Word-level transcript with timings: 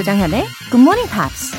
조장현의 0.00 0.46
Good 0.70 0.80
Morning 0.80 1.10
Pops. 1.10 1.52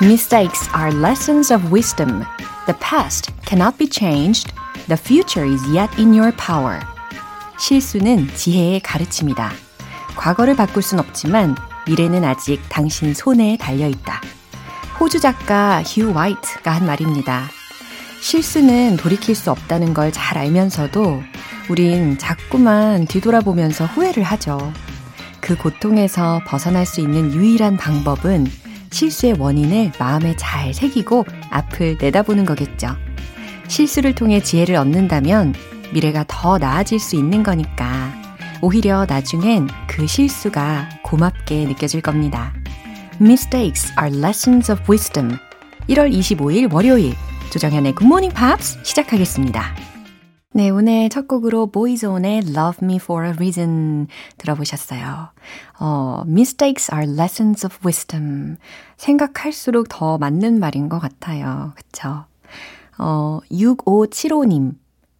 Mistakes 0.00 0.68
are 0.76 0.96
lessons 0.96 1.52
of 1.52 1.72
wisdom. 1.72 2.24
The 2.66 2.78
past 2.78 3.32
cannot 3.44 3.76
be 3.76 3.88
changed. 3.88 4.52
The 4.86 4.96
future 4.96 5.44
is 5.44 5.60
yet 5.74 5.90
in 5.98 6.14
your 6.14 6.30
power. 6.36 6.78
실수는 7.58 8.28
지혜의 8.36 8.80
가르침이다. 8.82 9.50
과거를 10.14 10.54
바꿀 10.54 10.84
순 10.84 11.00
없지만 11.00 11.56
미래는 11.88 12.22
아직 12.22 12.62
당신 12.68 13.14
손에 13.14 13.56
달려 13.56 13.88
있다. 13.88 14.20
호주 15.00 15.18
작가 15.18 15.82
휴 15.82 16.12
화이트가 16.12 16.70
한 16.70 16.86
말입니다. 16.86 17.50
실수는 18.22 18.96
돌이킬 18.96 19.34
수 19.34 19.50
없다는 19.50 19.94
걸 19.94 20.12
잘 20.12 20.38
알면서도 20.38 21.22
우린 21.68 22.18
자꾸만 22.18 23.06
뒤돌아보면서 23.06 23.84
후회를 23.86 24.22
하죠. 24.22 24.72
그 25.40 25.56
고통에서 25.56 26.40
벗어날 26.46 26.86
수 26.86 27.00
있는 27.00 27.34
유일한 27.34 27.76
방법은 27.76 28.46
실수의 28.90 29.34
원인을 29.38 29.92
마음에 29.98 30.36
잘 30.36 30.72
새기고 30.72 31.24
앞을 31.50 31.98
내다보는 32.00 32.44
거겠죠. 32.44 32.94
실수를 33.66 34.14
통해 34.14 34.40
지혜를 34.40 34.76
얻는다면 34.76 35.54
미래가 35.92 36.24
더 36.28 36.58
나아질 36.58 37.00
수 37.00 37.16
있는 37.16 37.42
거니까 37.42 38.12
오히려 38.60 39.04
나중엔 39.08 39.68
그 39.88 40.06
실수가 40.06 41.00
고맙게 41.02 41.64
느껴질 41.66 42.02
겁니다. 42.02 42.52
Mistakes 43.20 43.92
are 44.00 44.16
lessons 44.16 44.70
of 44.70 44.80
wisdom. 44.88 45.38
1월 45.88 46.12
25일 46.12 46.72
월요일 46.72 47.14
조정현의 47.52 47.96
Morning 48.00 48.34
Pops 48.34 48.78
시작하겠습니다. 48.82 49.62
네, 50.54 50.70
오늘 50.70 51.10
첫 51.10 51.28
곡으로 51.28 51.70
보이존의 51.70 52.44
Love 52.48 52.78
Me 52.82 52.96
For 52.96 53.26
A 53.26 53.32
Reason 53.34 54.06
들어보셨어요. 54.38 55.28
어, 55.78 56.22
mistakes 56.26 56.90
are 56.94 57.06
lessons 57.06 57.66
of 57.66 57.76
wisdom. 57.84 58.56
생각할수록 58.96 59.90
더 59.90 60.16
맞는 60.16 60.60
말인 60.60 60.88
것 60.88 60.98
같아요. 60.98 61.74
그쵸? 61.76 62.24
어, 62.96 63.40
6575님. 63.50 64.72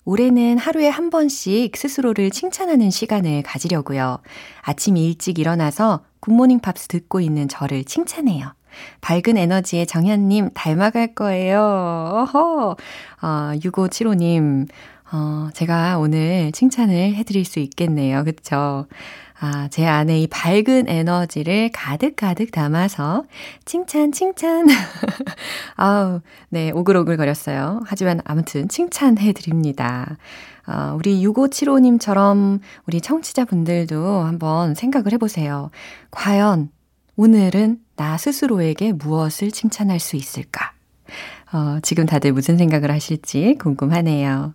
올해는 0.06 0.56
하루에 0.56 0.88
한 0.88 1.10
번씩 1.10 1.76
스스로를 1.76 2.30
칭찬하는 2.30 2.90
시간을 2.90 3.42
가지려고요. 3.42 4.20
아침 4.62 4.96
일찍 4.96 5.38
일어나서 5.38 6.00
굿모닝 6.20 6.60
팝스 6.60 6.88
듣고 6.88 7.20
있는 7.20 7.46
저를 7.46 7.84
칭찬해요. 7.84 8.54
밝은 9.00 9.36
에너지의 9.36 9.86
정현님 9.86 10.50
닮아갈 10.54 11.14
거예요. 11.14 11.60
어허. 11.60 12.76
어, 13.22 13.52
6575님, 13.60 14.68
어, 15.12 15.48
제가 15.52 15.98
오늘 15.98 16.52
칭찬을 16.52 17.14
해드릴 17.14 17.44
수 17.44 17.58
있겠네요. 17.58 18.24
그쵸? 18.24 18.86
아, 19.44 19.66
제 19.68 19.84
안에 19.84 20.20
이 20.20 20.28
밝은 20.28 20.88
에너지를 20.88 21.70
가득가득 21.72 22.52
담아서 22.52 23.24
칭찬, 23.64 24.12
칭찬. 24.12 24.68
아우, 25.74 26.20
네, 26.48 26.70
오글오글 26.70 27.16
거렸어요. 27.16 27.80
하지만 27.84 28.20
아무튼 28.24 28.68
칭찬해 28.68 29.32
드립니다. 29.32 30.16
어, 30.68 30.94
우리 30.96 31.24
6575님처럼 31.26 32.60
우리 32.86 33.00
청취자분들도 33.00 34.20
한번 34.20 34.76
생각을 34.76 35.12
해보세요. 35.12 35.70
과연 36.12 36.70
오늘은 37.16 37.78
나 38.02 38.18
스스로에게 38.18 38.90
무엇을 38.94 39.52
칭찬할 39.52 40.00
수 40.00 40.16
있을까? 40.16 40.72
어, 41.52 41.78
지금 41.82 42.04
다들 42.04 42.32
무슨 42.32 42.58
생각을 42.58 42.90
하실지 42.90 43.58
궁금하네요. 43.60 44.54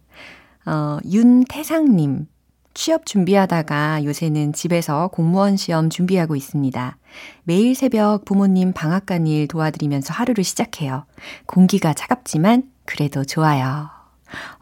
어, 0.65 0.97
윤태상님. 1.09 2.27
취업 2.73 3.05
준비하다가 3.05 4.03
요새는 4.03 4.51
집에서 4.51 5.07
공무원 5.07 5.55
시험 5.55 5.89
준비하고 5.89 6.35
있습니다. 6.35 6.97
매일 7.45 7.73
새벽 7.73 8.25
부모님 8.25 8.73
방앗간 8.73 9.27
일 9.27 9.47
도와드리면서 9.47 10.13
하루를 10.13 10.43
시작해요. 10.43 11.05
공기가 11.45 11.93
차갑지만 11.93 12.63
그래도 12.83 13.23
좋아요. 13.23 13.89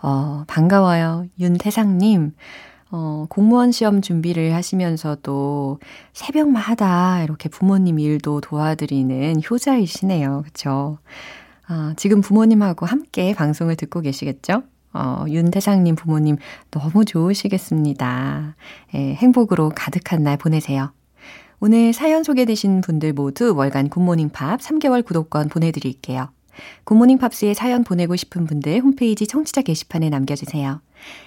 어, 0.04 0.44
반가워요. 0.46 1.26
윤태상님. 1.40 2.36
어, 2.91 3.25
공무원 3.29 3.72
시험 3.72 4.01
준비를 4.01 4.53
하시면서도 4.53 5.79
새벽마다 6.13 7.23
이렇게 7.23 7.50
부모님 7.50 8.00
일도 8.00 8.41
도와드리는 8.41 9.41
효자이시네요. 9.50 10.44
그쵸? 10.46 11.00
아, 11.68 11.94
지금 11.97 12.22
부모님하고 12.22 12.85
함께 12.85 13.34
방송을 13.34 13.75
듣고 13.75 14.01
계시겠죠? 14.01 14.63
어, 14.94 15.25
윤태상님 15.28 15.96
부모님 15.96 16.38
너무 16.72 17.03
좋으시겠습니다. 17.03 18.56
예, 18.94 19.13
행복으로 19.16 19.72
가득한 19.75 20.23
날 20.23 20.38
보내세요. 20.38 20.94
오늘 21.59 21.94
사연 21.94 22.23
소개되신 22.23 22.81
분들 22.81 23.13
모두 23.13 23.56
월간 23.56 23.90
굿모닝 23.90 24.29
팝 24.29 24.59
3개월 24.59 25.03
구독권 25.03 25.50
보내드릴게요. 25.50 26.29
굿모닝 26.85 27.17
팝스에 27.17 27.53
사연 27.53 27.84
보내고 27.84 28.16
싶은 28.16 28.46
분들 28.46 28.79
홈페이지 28.81 29.28
청취자 29.28 29.62
게시판에 29.63 30.09
남겨주세요. 30.09 30.81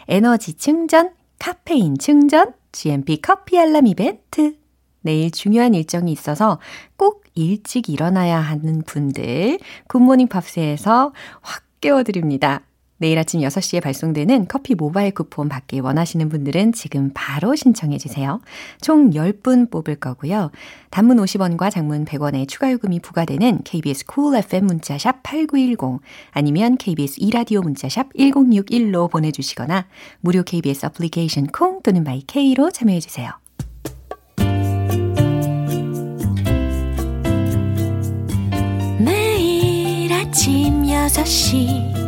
에너지 0.08 0.54
충전, 0.54 1.10
카페인 1.38 1.96
충전, 1.98 2.52
GMP 2.72 3.20
커피 3.20 3.58
알람 3.58 3.86
이벤트. 3.86 4.56
내일 5.00 5.30
중요한 5.30 5.74
일정이 5.74 6.12
있어서 6.12 6.58
꼭 6.96 7.24
일찍 7.34 7.88
일어나야 7.88 8.38
하는 8.38 8.82
분들 8.82 9.58
굿모닝 9.86 10.28
팝스에서 10.28 11.12
확 11.40 11.62
깨워드립니다. 11.80 12.67
내일 12.98 13.18
아침 13.18 13.40
6시에 13.40 13.80
발송되는 13.80 14.46
커피 14.48 14.74
모바일 14.74 15.12
쿠폰 15.12 15.48
받기 15.48 15.80
원하시는 15.80 16.28
분들은 16.28 16.72
지금 16.72 17.10
바로 17.14 17.54
신청해 17.54 17.96
주세요. 17.98 18.40
총 18.80 19.10
10분 19.10 19.70
뽑을 19.70 19.96
거고요. 19.96 20.50
단문 20.90 21.16
50원과 21.18 21.70
장문 21.70 22.04
100원의 22.04 22.48
추가 22.48 22.70
요금이 22.72 23.00
부과되는 23.00 23.62
KBS 23.64 24.04
cool 24.12 24.36
FM 24.36 24.66
문자샵 24.66 25.22
8910 25.22 26.00
아니면 26.32 26.76
KBS 26.76 27.16
이라디오 27.18 27.60
문자샵 27.62 28.12
1061로 28.14 29.10
보내 29.10 29.30
주시거나 29.30 29.86
무료 30.20 30.42
KBS 30.42 30.86
애플리케이션 30.86 31.46
콩 31.46 31.80
또는 31.82 32.02
마이케이로 32.02 32.70
참여해 32.70 33.00
주세요. 33.00 33.30
매일 38.98 40.12
아침 40.12 40.82
6시 40.82 42.07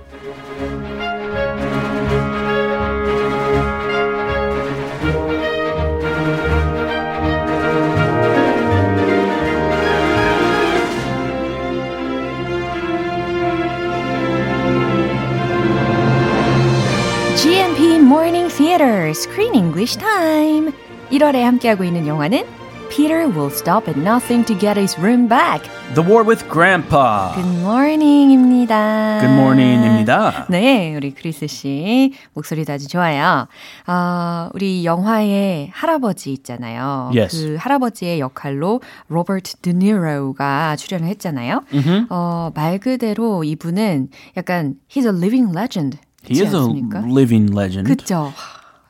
Screen 19.51 19.65
English 19.65 19.97
Time. 19.97 20.71
1월에 21.11 21.41
함께하고 21.41 21.83
있는 21.83 22.07
영화는 22.07 22.45
Peter 22.89 23.27
will 23.27 23.51
stop 23.51 23.89
at 23.89 23.99
nothing 23.99 24.45
to 24.45 24.57
get 24.57 24.79
his 24.79 24.97
room 24.97 25.27
back. 25.27 25.69
The 25.93 26.01
War 26.01 26.25
with 26.25 26.47
Grandpa. 26.49 27.33
Good 27.35 27.59
morning입니다. 27.59 29.19
Good 29.19 29.33
morning입니다. 29.37 30.47
네, 30.49 30.95
우리 30.95 31.11
크리스 31.11 31.47
씨 31.47 32.13
목소리도 32.33 32.71
아주 32.71 32.87
좋아요. 32.87 33.47
어, 33.87 34.49
우리 34.53 34.85
영화의 34.85 35.69
할아버지 35.73 36.31
있잖아요. 36.31 37.11
Yes. 37.13 37.35
그 37.35 37.55
할아버지의 37.59 38.21
역할로 38.21 38.79
로버트 39.09 39.57
드니로가 39.57 40.77
출연을 40.77 41.09
했잖아요. 41.09 41.63
Mm-hmm. 41.73 42.07
어, 42.09 42.51
말 42.55 42.79
그대로 42.79 43.43
이분은 43.43 44.09
약간 44.37 44.75
he's 44.89 45.03
a 45.03 45.11
living 45.11 45.51
legend. 45.53 45.97
He 46.23 46.41
is 46.41 46.55
a 46.55 46.61
living 47.11 47.51
legend. 47.51 47.89
그쵸. 47.89 48.31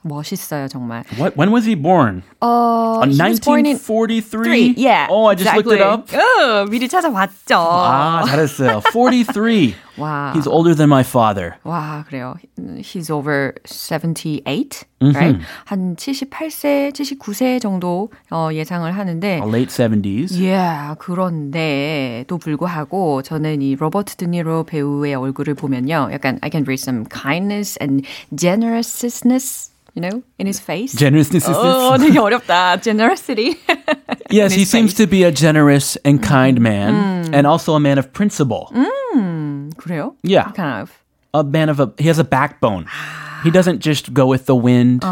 멋있어요, 0.03 0.67
정말. 0.67 1.03
What? 1.17 1.35
When 1.37 1.51
was 1.51 1.65
he 1.65 1.75
born? 1.75 2.23
어, 2.41 2.81
Uh, 3.01 3.07
he 3.07 3.17
was 3.21 3.39
born 3.39 3.65
in 3.65 3.77
1943. 3.77 4.75
Yeah. 4.77 5.07
Oh, 5.09 5.25
I 5.25 5.35
just 5.35 5.47
exactly. 5.49 5.77
looked 5.79 6.13
it 6.13 6.19
up. 6.19 6.21
어, 6.41 6.65
미리 6.69 6.87
찾아봤죠. 6.87 7.55
아, 7.55 8.23
잘했어요. 8.27 8.81
43. 8.91 9.73
와. 9.97 10.31
He's 10.35 10.47
older 10.47 10.73
than 10.75 10.89
my 10.89 11.01
father. 11.03 11.55
와, 11.63 12.03
그래요. 12.07 12.35
He's 12.79 13.09
over 13.11 13.53
78, 13.65 14.85
right? 15.01 15.37
한 15.65 15.95
78세, 15.95 16.91
79세 16.93 17.59
정도 17.61 18.09
어, 18.31 18.49
예상을 18.53 18.89
하는데 18.91 19.41
Late 19.43 19.67
70s. 19.67 20.31
Yeah, 20.39 20.95
그런데도 20.99 22.37
불구하고 22.37 23.21
저는 23.21 23.61
이 23.61 23.75
로버트 23.75 24.15
드니로 24.15 24.63
배우의 24.63 25.15
얼굴을 25.15 25.55
보면요. 25.55 26.09
약간 26.13 26.39
I 26.41 26.49
can 26.51 26.63
read 26.63 26.79
some 26.81 27.05
kindness 27.09 27.77
and 27.81 28.05
generousness, 28.35 29.70
you 29.94 30.02
know, 30.02 30.22
in 30.38 30.46
his 30.46 30.60
face. 30.60 30.92
Generousness 30.94 31.48
is 31.48 31.56
어, 31.56 31.96
되게 31.98 32.18
어렵다. 32.18 32.80
Generosity. 32.82 33.56
Yes, 34.30 34.52
in 34.52 34.58
he 34.58 34.64
his 34.64 34.70
seems 34.70 34.92
face. 34.92 34.98
to 34.98 35.06
be 35.06 35.22
a 35.24 35.30
generous 35.32 35.96
and 36.04 36.22
kind 36.22 36.60
man 36.60 37.32
and 37.32 37.46
also 37.46 37.74
a 37.74 37.80
man 37.80 37.98
of 37.98 38.12
principle. 38.12 38.70
그래요? 39.78 40.14
Yeah. 40.22 40.50
Kind 40.52 40.82
of. 40.82 40.90
A 41.34 41.44
man 41.44 41.68
of 41.68 41.80
a 41.80 41.92
he 41.98 42.08
has 42.08 42.18
a 42.18 42.24
backbone. 42.24 42.86
He 43.43 43.51
doesn't 43.51 43.79
just 43.81 44.13
go 44.13 44.29
with 44.29 44.45
the 44.45 44.59
wind. 44.59 45.05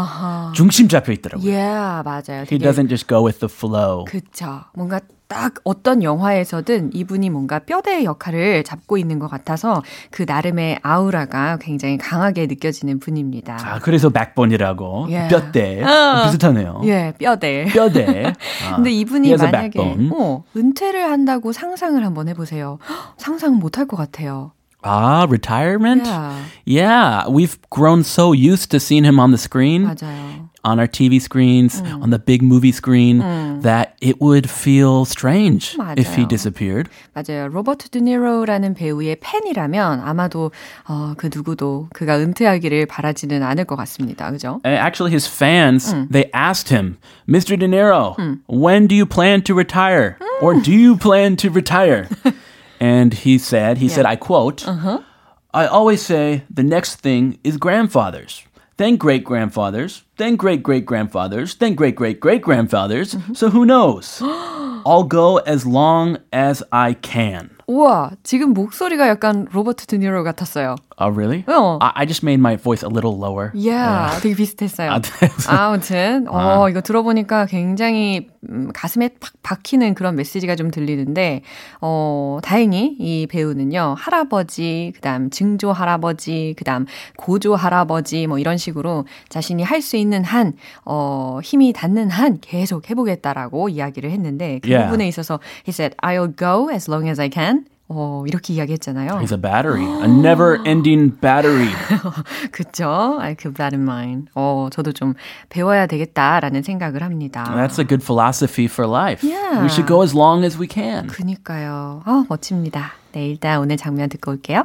중심 0.54 0.88
잡혀 0.88 1.12
있더라고요. 1.12 1.44
Yeah, 1.50 2.02
맞아요. 2.04 2.44
He 2.48 2.58
doesn't 2.58 2.88
just 2.88 3.06
go 3.06 3.24
with 3.24 3.40
the 3.40 3.48
flow. 3.52 4.04
그쵸. 4.04 4.62
뭔가 4.74 5.00
딱 5.26 5.54
어떤 5.62 6.02
영화에서든 6.02 6.90
이분이 6.92 7.30
뭔가 7.30 7.60
뼈대 7.60 8.02
역할을 8.02 8.64
잡고 8.64 8.98
있는 8.98 9.20
것 9.20 9.28
같아서 9.28 9.80
그 10.10 10.24
나름의 10.26 10.80
아우라가 10.82 11.56
굉장히 11.60 11.98
강하게 11.98 12.46
느껴지는 12.46 12.98
분입니다. 12.98 13.56
아, 13.62 13.78
그래서 13.78 14.10
backbone이라고 14.10 15.06
Yeah. 15.08 15.28
뼈대 15.28 15.84
어. 15.84 16.24
비슷하네요. 16.26 16.80
예, 16.86 17.12
뼈대. 17.16 17.66
뼈대. 17.72 18.32
아, 18.68 18.74
근데 18.76 18.90
이분이 18.90 19.36
만약에. 19.36 19.78
어, 20.12 20.42
은퇴를 20.56 21.08
한다고 21.08 21.52
상상을 21.52 22.04
한번 22.04 22.28
해보세요. 22.28 22.78
헉, 22.88 23.14
상상 23.18 23.54
못할 23.56 23.86
것 23.86 23.96
같아요. 23.96 24.50
Ah, 24.87 25.25
retirement? 25.27 26.05
Yeah. 26.05 26.45
Yeah, 26.65 27.27
we've 27.27 27.57
grown 27.71 28.03
so 28.03 28.33
used 28.33 28.69
to 28.69 28.79
seeing 28.79 29.03
him 29.03 29.19
on 29.19 29.31
the 29.31 29.37
screen, 29.39 29.83
맞아요. 29.87 30.49
on 30.63 30.79
our 30.79 30.85
TV 30.87 31.19
screens, 31.19 31.81
on 32.01 32.11
the 32.11 32.19
big 32.19 32.43
movie 32.43 32.71
screen, 32.71 33.17
that 33.63 33.95
it 33.99 34.21
would 34.21 34.47
feel 34.47 35.03
strange 35.05 35.75
if 35.97 36.13
he 36.13 36.21
맞아요. 36.25 36.27
disappeared. 36.29 36.89
맞아요. 37.15 37.47
로버트 37.47 37.89
드니로라는 37.89 38.75
배우의 38.75 39.17
팬이라면 39.21 40.01
아마도 40.01 40.51
어, 40.87 41.13
그 41.17 41.31
누구도 41.33 41.87
그가 41.91 42.19
은퇴하기를 42.19 42.85
바라지는 42.85 43.41
않을 43.41 43.65
것 43.65 43.75
같습니다. 43.77 44.29
그죠? 44.29 44.61
Uh, 44.63 44.69
Actually, 44.77 45.11
his 45.11 45.25
fans, 45.27 45.95
they 46.11 46.29
asked 46.31 46.69
him, 46.69 46.97
Mr. 47.27 47.57
De 47.57 47.65
Niro, 47.67 48.15
when 48.47 48.85
do 48.85 48.93
you 48.93 49.07
plan 49.07 49.41
to 49.41 49.55
retire? 49.55 50.17
Or 50.41 50.53
do 50.53 50.71
you 50.71 50.95
plan 50.95 51.35
to 51.37 51.49
retire? 51.49 52.07
and 52.79 53.13
he 53.13 53.37
said, 53.37 53.77
he 53.77 53.87
said, 53.87 54.05
I 54.05 54.15
quote, 54.15 54.67
I 54.67 55.65
always 55.67 56.01
say 56.01 56.43
the 56.53 56.63
next 56.63 56.95
thing 56.97 57.39
is 57.43 57.57
grandfathers, 57.57 58.43
then 58.77 58.97
great 58.97 59.23
grandfathers, 59.23 60.03
then 60.17 60.35
great 60.35 60.61
great 60.61 60.85
grandfathers, 60.85 61.55
then 61.55 61.75
great 61.75 61.95
great 61.95 62.19
great 62.19 62.41
grandfathers. 62.41 63.15
So 63.33 63.49
who 63.49 63.65
knows? 63.65 64.21
I'll 64.85 65.07
go 65.07 65.37
as 65.37 65.65
long 65.65 66.17
as 66.31 66.61
I 66.71 66.93
can. 66.93 67.49
우와, 67.67 68.11
지금 68.21 68.53
목소리가 68.53 69.07
약간 69.07 69.47
로버트 69.51 69.87
드니로 69.87 70.23
같았어요. 70.23 70.75
Oh, 71.00 71.10
really? 71.10 71.44
어. 71.48 71.78
I, 71.80 72.02
I 72.02 72.06
just 72.06 72.22
made 72.22 72.38
my 72.40 72.56
voice 72.56 72.82
a 72.84 72.88
little 72.90 73.16
lower. 73.16 73.50
Yeah, 73.54 74.20
되게 74.20 74.34
비슷했어요. 74.34 74.90
아, 74.90 75.00
네. 75.00 75.28
아무튼, 75.48 76.26
어, 76.28 76.68
이거 76.68 76.80
들어보니까 76.82 77.46
굉장히 77.46 78.28
음, 78.48 78.70
가슴에 78.72 79.08
팍 79.20 79.32
박히는 79.42 79.94
그런 79.94 80.14
메시지가 80.16 80.56
좀 80.56 80.70
들리는데, 80.70 81.42
어, 81.80 82.38
다행히 82.42 82.96
이 82.98 83.26
배우는요, 83.26 83.96
할아버지, 83.98 84.92
그 84.94 85.00
다음 85.00 85.30
증조 85.30 85.72
할아버지, 85.72 86.54
그 86.56 86.64
다음 86.64 86.86
고조 87.16 87.54
할아버지, 87.56 88.26
뭐 88.26 88.38
이런 88.38 88.56
식으로 88.56 89.06
자신이 89.28 89.62
할 89.62 89.80
수 89.80 89.96
있는 89.96 90.22
한, 90.24 90.52
어, 90.84 91.40
힘이 91.42 91.72
닿는 91.72 92.10
한 92.10 92.38
계속 92.42 92.90
해보겠다라고 92.90 93.70
이야기를 93.70 94.10
했는데, 94.10 94.60
그 94.62 94.68
Yeah. 94.70 94.86
부분에 94.86 95.08
있어서, 95.08 95.40
he 95.66 95.72
said, 95.72 95.96
I'll 96.02 96.36
go 96.36 96.70
as 96.70 96.88
long 96.90 97.08
as 97.08 97.18
I 97.20 97.30
can. 97.32 97.64
어, 97.89 98.23
이렇게 98.27 98.53
이야기했잖아요. 98.53 99.19
He's 99.21 99.31
a 99.31 99.37
battery, 99.37 99.83
a 99.83 100.07
never-ending 100.07 101.11
battery. 101.21 101.69
그쵸? 102.51 103.19
I 103.19 103.35
keep 103.35 103.57
that 103.57 103.75
in 103.75 103.83
mind. 103.83 104.29
어, 104.33 104.69
저도 104.71 104.91
좀 104.91 105.13
배워야 105.49 105.85
되겠다라는 105.85 106.63
생각을 106.63 107.03
합니다. 107.03 107.43
That's 107.43 107.77
a 107.77 107.85
good 107.85 108.03
philosophy 108.03 108.65
for 108.65 108.89
life. 108.89 109.23
Yeah. 109.23 109.61
We 109.61 109.69
should 109.69 109.87
go 109.87 110.01
as 110.01 110.15
long 110.15 110.43
as 110.43 110.57
we 110.57 110.67
can. 110.67 111.07
그니까요. 111.07 112.01
어, 112.07 112.25
멋집니다. 112.27 112.93
네, 113.11 113.27
일단 113.27 113.59
오늘 113.59 113.77
장면 113.77 114.09
듣고 114.09 114.31
올게요. 114.31 114.63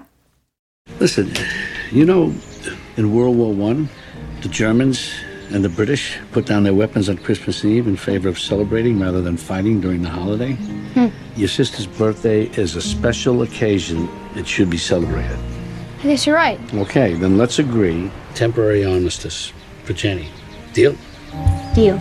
Listen, 0.98 1.30
you 1.92 2.06
know, 2.06 2.32
in 2.96 3.12
World 3.12 3.36
War 3.36 3.52
One, 3.52 3.88
the 4.40 4.48
Germans 4.48 5.12
and 5.51 5.63
the 5.63 5.69
British 5.69 6.17
put 6.31 6.45
down 6.45 6.63
their 6.63 6.73
weapons 6.73 7.09
on 7.09 7.17
Christmas 7.17 7.63
Eve 7.63 7.87
in 7.87 7.95
favor 7.95 8.29
of 8.29 8.39
celebrating 8.39 8.99
rather 8.99 9.21
than 9.21 9.37
fighting 9.37 9.81
during 9.81 10.01
the 10.01 10.09
holiday. 10.09 10.53
Hmm. 10.93 11.07
Your 11.35 11.47
sister's 11.49 11.87
birthday 11.87 12.45
is 12.57 12.75
a 12.75 12.81
special 12.81 13.41
occasion. 13.41 14.09
It 14.35 14.47
should 14.47 14.69
be 14.69 14.77
celebrated. 14.77 15.37
I 15.99 16.03
guess 16.03 16.25
you're 16.25 16.35
right. 16.35 16.59
Okay, 16.73 17.13
then 17.13 17.37
let's 17.37 17.59
agree 17.59 18.11
temporary 18.33 18.85
armistice 18.85 19.51
for 19.83 19.93
Jenny. 19.93 20.29
Deal? 20.73 20.95
Deal. 21.73 21.99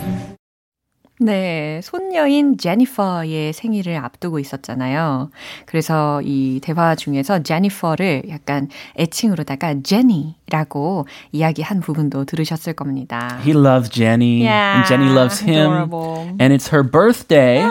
네, 1.21 1.81
손 1.81 2.04
녀인 2.14 2.58
제니퍼의 2.58 3.54
생일을 3.54 3.96
앞두고 3.98 4.38
있었잖아요. 4.40 5.30
그래서 5.66 6.22
이 6.24 6.60
대화 6.62 6.96
중에서 6.96 7.42
제니퍼를 7.42 8.24
약간 8.30 8.68
애칭으로다가 9.00 9.76
제니라고 9.84 11.08
이야기한 11.32 11.80
부분도 11.80 12.26
들으셨을 12.26 12.74
겁니다. 12.74 13.40
He 13.44 13.54
loves 13.54 13.90
Jenny, 13.90 14.42
Yeah, 14.44 14.78
and 14.78 14.88
Jenny 14.88 15.10
loves 15.12 15.42
him, 15.44 15.72
adorable. 15.72 16.36
and 16.40 16.54
it's 16.54 16.70
her 16.70 16.84
birthday. 16.84 17.64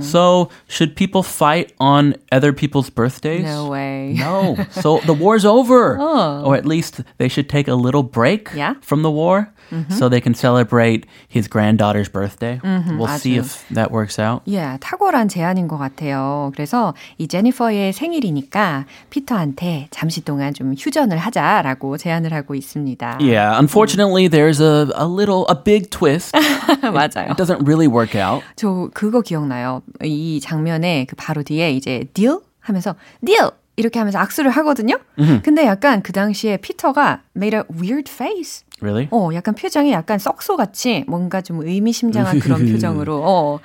So, 0.00 0.48
should 0.68 0.96
people 0.96 1.22
fight 1.22 1.72
on 1.78 2.14
other 2.32 2.52
people's 2.52 2.90
birthdays? 2.90 3.44
No 3.44 3.68
way. 3.68 4.14
No. 4.18 4.56
So 4.70 4.98
the 5.06 5.12
war's 5.14 5.44
over, 5.44 5.96
Oh. 6.00 6.42
or 6.44 6.56
at 6.56 6.64
least 6.66 7.02
they 7.18 7.28
should 7.28 7.48
take 7.48 7.68
a 7.68 7.74
little 7.74 8.02
break 8.02 8.48
Yeah. 8.56 8.74
from 8.80 9.02
the 9.02 9.10
war, 9.10 9.52
so 9.90 10.08
they 10.08 10.20
can 10.20 10.34
celebrate 10.34 11.04
his 11.28 11.46
granddaughter's 11.48 12.08
birthday. 12.08 12.58
We'll 12.64 13.06
see 13.18 13.36
맞아요. 13.36 13.44
if 13.44 13.64
that 13.70 13.83
works 13.91 14.19
out. 14.19 14.41
예, 14.47 14.77
탁월한 14.79 15.27
제안인 15.27 15.67
것 15.67 15.77
같아요. 15.77 16.51
그래서 16.53 16.93
이 17.17 17.27
제니퍼의 17.27 17.93
생일이니까 17.93 18.85
피터한테 19.09 19.87
잠시 19.91 20.23
동안 20.23 20.53
좀 20.53 20.73
휴전을 20.77 21.17
하자라고 21.17 21.97
제안을 21.97 22.33
하고 22.33 22.55
있습니다. 22.55 23.17
Yeah, 23.19 23.57
unfortunately, 23.57 24.27
there's 24.27 24.61
a, 24.61 24.87
a 24.95 25.07
little, 25.07 25.45
a 25.49 25.55
big 25.55 25.89
twist. 25.89 26.35
맞아요. 26.81 27.31
It 27.31 27.37
doesn't 27.37 27.65
really 27.65 27.87
work 27.87 28.15
out. 28.15 28.43
저 28.55 28.89
그거 28.93 29.21
기억나요. 29.21 29.81
이 30.03 30.39
장면에 30.41 31.05
그 31.05 31.15
바로 31.15 31.43
뒤에 31.43 31.71
이제 31.71 32.05
deal 32.13 32.39
하면서 32.59 32.95
deal 33.23 33.51
이렇게 33.77 33.99
하면서 33.99 34.19
악수를 34.19 34.51
하거든요. 34.51 34.97
근데 35.43 35.65
약간 35.65 36.01
그 36.01 36.11
당시에 36.13 36.57
피터가 36.57 37.21
made 37.35 37.57
a 37.57 37.63
weird 37.81 38.09
face. 38.11 38.63
Really? 38.81 39.07
어, 39.11 39.29
약간 39.33 39.55
표정이 39.55 39.91
약간 39.93 40.19
썩소 40.19 40.57
같이 40.57 41.05
뭔가 41.07 41.41
좀 41.41 41.61
의미심장한 41.65 42.39
그런 42.39 42.59
표정으로 42.71 43.21
어, 43.25 43.59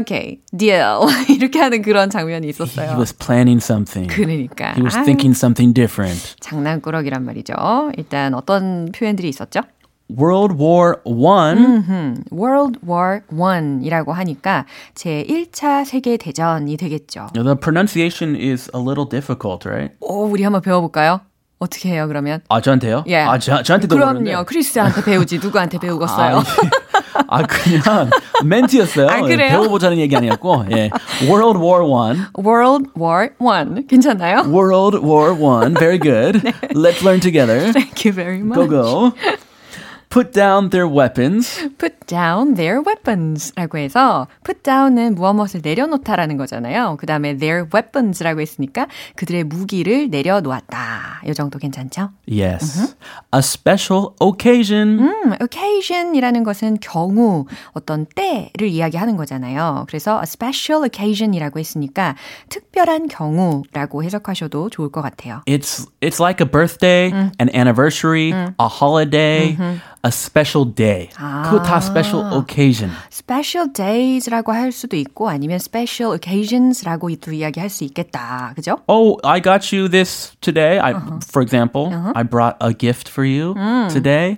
오케이, 0.00 0.40
deal 0.56 1.00
이렇게 1.28 1.58
하는 1.58 1.82
그런 1.82 2.08
장면이 2.08 2.46
He 2.46 2.50
있었어요. 2.50 2.96
was 2.96 3.14
planning 3.16 3.62
something. 3.62 4.08
그러니까 4.14 4.72
He 4.74 4.82
was 4.82 4.96
아유, 4.96 5.04
thinking 5.04 5.36
something 5.36 5.74
different. 5.74 6.36
장난꾸러기란 6.40 7.24
말이죠. 7.24 7.52
일단 7.98 8.32
어떤 8.34 8.90
표현들이 8.92 9.28
있었죠? 9.28 9.60
World 10.09 10.57
War 10.61 10.97
One. 11.05 12.23
World 12.33 12.79
War 12.85 13.21
One이라고 13.31 14.11
하니까 14.11 14.65
제 14.93 15.23
1차 15.27 15.85
세계 15.85 16.17
대전이 16.17 16.75
되겠죠. 16.75 17.27
The 17.33 17.55
pronunciation 17.55 18.35
is 18.35 18.69
a 18.75 18.81
little 18.81 19.07
difficult, 19.07 19.67
right? 19.67 19.95
오, 20.01 20.25
우리 20.25 20.43
한번 20.43 20.61
배워볼까요? 20.61 21.21
어떻게 21.59 21.89
해요, 21.89 22.07
그러면? 22.07 22.41
아 22.49 22.59
저한테요? 22.59 23.03
예. 23.07 23.17
아 23.17 23.37
저, 23.37 23.61
저한테도 23.61 23.95
그럼요. 23.95 24.19
모르는데. 24.19 24.43
크리스한테 24.45 25.03
배우지 25.03 25.37
누구한테 25.37 25.77
배우겠어요? 25.77 26.37
아, 26.37 26.43
아 27.27 27.43
그냥 27.43 28.09
멘트였어요. 28.43 29.07
아, 29.07 29.21
그래요? 29.21 29.49
배워보자는 29.49 29.97
얘기 29.97 30.15
아니었고. 30.17 30.65
예. 30.71 30.89
World 31.23 31.59
War 31.63 31.83
One. 31.85 32.25
World 32.37 32.89
War 32.99 33.29
One 33.39 33.85
괜찮나요? 33.87 34.39
World 34.47 34.97
War 35.05 35.33
One. 35.39 35.75
Very 35.75 35.99
good. 35.99 36.41
Let's 36.73 37.03
learn 37.03 37.21
together. 37.21 37.71
Thank 37.71 38.05
you 38.05 38.11
very 38.11 38.39
much. 38.41 38.55
Go 38.55 38.67
go. 38.67 39.13
Put 40.16 40.32
down 40.32 40.70
their 40.70 40.88
weapons. 40.88 41.68
put 41.76 42.06
down 42.06 42.54
their 42.54 42.80
weapons라고 42.80 43.76
해서 43.76 44.26
put 44.42 44.62
down은 44.62 45.14
무엇 45.14 45.34
무엇을 45.34 45.60
내려놓다라는 45.62 46.38
거잖아요. 46.38 46.96
그 46.98 47.04
다음에 47.04 47.36
their 47.36 47.68
weapons라고 47.74 48.40
했으니까 48.40 48.86
그들의 49.16 49.44
무기를 49.44 50.08
내려놓았다. 50.08 51.20
이 51.26 51.34
정도 51.34 51.58
괜찮죠? 51.58 52.12
Yes. 52.26 52.96
A 53.34 53.40
special 53.40 54.08
occasion. 54.18 55.00
음, 55.00 55.34
occasion이라는 55.42 56.44
것은 56.44 56.78
경우, 56.80 57.44
어떤 57.72 58.06
때를 58.06 58.68
이야기하는 58.68 59.18
거잖아요. 59.18 59.84
그래서 59.86 60.16
a 60.16 60.22
special 60.22 60.86
occasion이라고 60.86 61.58
했으니까 61.58 62.16
특별한 62.48 63.08
경우라고 63.08 64.02
해석하셔도 64.02 64.70
좋을 64.70 64.90
것 64.90 65.02
같아요. 65.02 65.42
It's 65.46 65.86
it's 66.00 66.22
like 66.22 66.40
a 66.40 66.50
birthday, 66.50 67.12
an 67.12 67.50
anniversary, 67.54 68.32
a 68.32 68.66
holiday, 68.66 69.58
a 70.05 70.09
special 70.09 70.65
day. 70.73 71.09
그거 71.45 71.61
다 71.61 71.77
special 71.77 72.25
occasion. 72.33 72.91
special 73.11 73.71
days라고 73.71 74.51
할 74.51 74.71
수도 74.71 74.97
있고 74.97 75.29
아니면 75.29 75.57
special 75.57 76.15
occasions라고 76.15 77.13
또 77.17 77.31
이야기할 77.31 77.69
수 77.69 77.83
있겠다. 77.83 78.53
그죠? 78.55 78.77
Oh, 78.87 79.17
I 79.23 79.39
got 79.41 79.75
you 79.75 79.87
this 79.87 80.35
today. 80.41 80.79
I, 80.79 80.93
for 81.29 81.43
example, 81.43 81.91
I 82.15 82.23
brought 82.23 82.57
a 82.61 82.73
gift 82.73 83.09
for 83.09 83.27
you 83.27 83.53
today. 83.93 84.37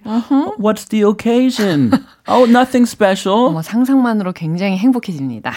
What's 0.59 0.89
the 0.89 1.03
occasion? 1.07 1.91
oh, 2.27 2.45
nothing 2.45 2.85
special. 2.85 3.51
뭐 3.51 3.61
상상만으로 3.61 4.33
굉장히 4.33 4.77
행복해집니다. 4.77 5.51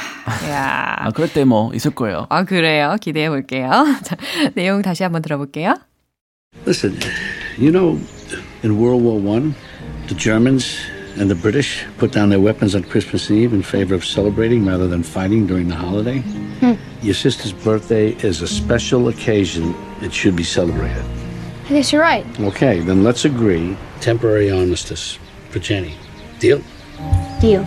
야. 0.51 0.97
아, 1.01 1.11
그럴 1.11 1.33
때 1.33 1.45
뭐 1.45 1.73
있을 1.75 1.91
거예요. 1.93 2.27
아, 2.31 2.45
그래요? 2.45 2.97
기대해 3.01 3.29
볼게요. 3.29 3.71
자, 4.05 4.17
내용 4.55 4.83
다시 4.83 5.03
한번 5.03 5.23
들어볼게요. 5.23 5.75
Listen, 6.65 6.97
you 7.59 7.71
know, 7.71 7.99
in 8.65 8.79
World 8.81 9.05
War 9.05 9.21
One, 9.21 9.55
the 10.12 10.18
Germans 10.18 10.78
and 11.16 11.32
the 11.32 11.36
British 11.36 11.86
put 11.98 12.12
down 12.12 12.28
their 12.28 12.40
weapons 12.42 12.76
on 12.76 12.84
Christmas 12.84 13.32
Eve 13.32 13.54
in 13.54 13.64
favor 13.64 13.96
of 13.96 14.04
celebrating 14.04 14.66
rather 14.66 14.86
than 14.86 15.04
fighting 15.04 15.48
during 15.48 15.70
the 15.70 15.76
holiday. 15.76 16.18
Hmm. 16.60 16.74
Your 17.02 17.14
sister's 17.14 17.54
birthday 17.54 18.10
is 18.16 18.42
a 18.42 18.48
special 18.48 19.08
occasion. 19.08 19.74
It 20.02 20.14
should 20.14 20.36
be 20.36 20.44
celebrated. 20.44 21.06
I 21.64 21.70
guess 21.70 21.94
you're 21.94 22.02
right. 22.02 22.26
Okay, 22.42 22.82
then 22.82 23.06
let's 23.06 23.24
agree 23.24 23.78
temporary 24.02 24.52
armistice 24.52 25.18
for 25.50 25.60
Jenny. 25.60 25.96
Deal? 26.40 26.62
Deal. 27.40 27.66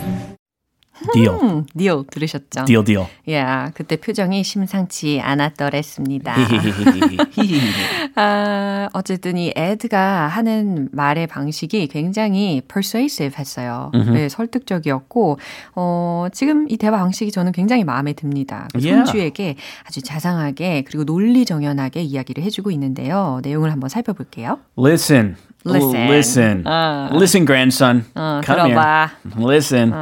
Deal. 1.12 1.38
음, 1.42 1.66
deal 1.76 2.04
들으셨죠? 2.10 2.64
Deal, 2.64 2.84
deal. 2.84 3.06
야, 3.30 3.70
그때 3.74 3.96
표정이 3.96 4.42
심상치 4.44 5.20
않았더랬습니다. 5.20 6.34
아, 8.16 8.88
어쨌든 8.92 9.36
이 9.36 9.52
에드가 9.54 10.28
하는 10.28 10.88
말의 10.92 11.26
방식이 11.26 11.88
굉장히 11.88 12.62
persuasive 12.72 13.34
했어요. 13.38 13.90
네, 14.12 14.28
설득적이었고, 14.28 15.38
어, 15.74 16.26
지금 16.32 16.66
이 16.68 16.76
대화 16.76 16.98
방식이 16.98 17.30
저는 17.30 17.52
굉장히 17.52 17.84
마음에 17.84 18.12
듭니다. 18.12 18.68
그 18.72 18.80
Yeah. 18.84 19.04
손주에게 19.06 19.56
아주 19.86 20.02
자상하게 20.02 20.82
그리고 20.86 21.04
논리 21.04 21.44
정연하게 21.44 22.02
이야기를 22.02 22.44
해 22.44 22.50
주고 22.50 22.70
있는데요. 22.70 23.40
내용을 23.42 23.72
한번 23.72 23.88
살펴볼게요. 23.88 24.58
Listen. 24.78 25.36
Listen. 25.66 26.08
Listen. 26.12 26.66
어. 26.66 27.08
Listen, 27.12 27.46
grandson. 27.46 28.04
어, 28.14 28.40
Come 28.44 28.68
들어봐. 28.74 29.10
here. 29.24 29.50
Listen. 29.50 29.92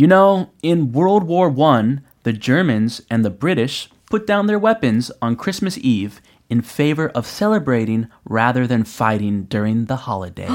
You 0.00 0.06
know, 0.06 0.48
in 0.62 0.92
World 0.92 1.24
War 1.24 1.50
One, 1.50 2.00
the 2.22 2.32
Germans 2.32 3.02
and 3.10 3.22
the 3.22 3.28
British 3.28 3.90
put 4.08 4.26
down 4.26 4.46
their 4.46 4.58
weapons 4.58 5.12
on 5.20 5.36
Christmas 5.36 5.76
Eve 5.76 6.22
in 6.50 6.60
favor 6.60 7.10
of 7.14 7.26
celebrating 7.26 8.06
rather 8.28 8.66
than 8.66 8.82
fighting 8.84 9.46
during 9.48 9.86
the 9.86 9.96
holiday. 10.06 10.48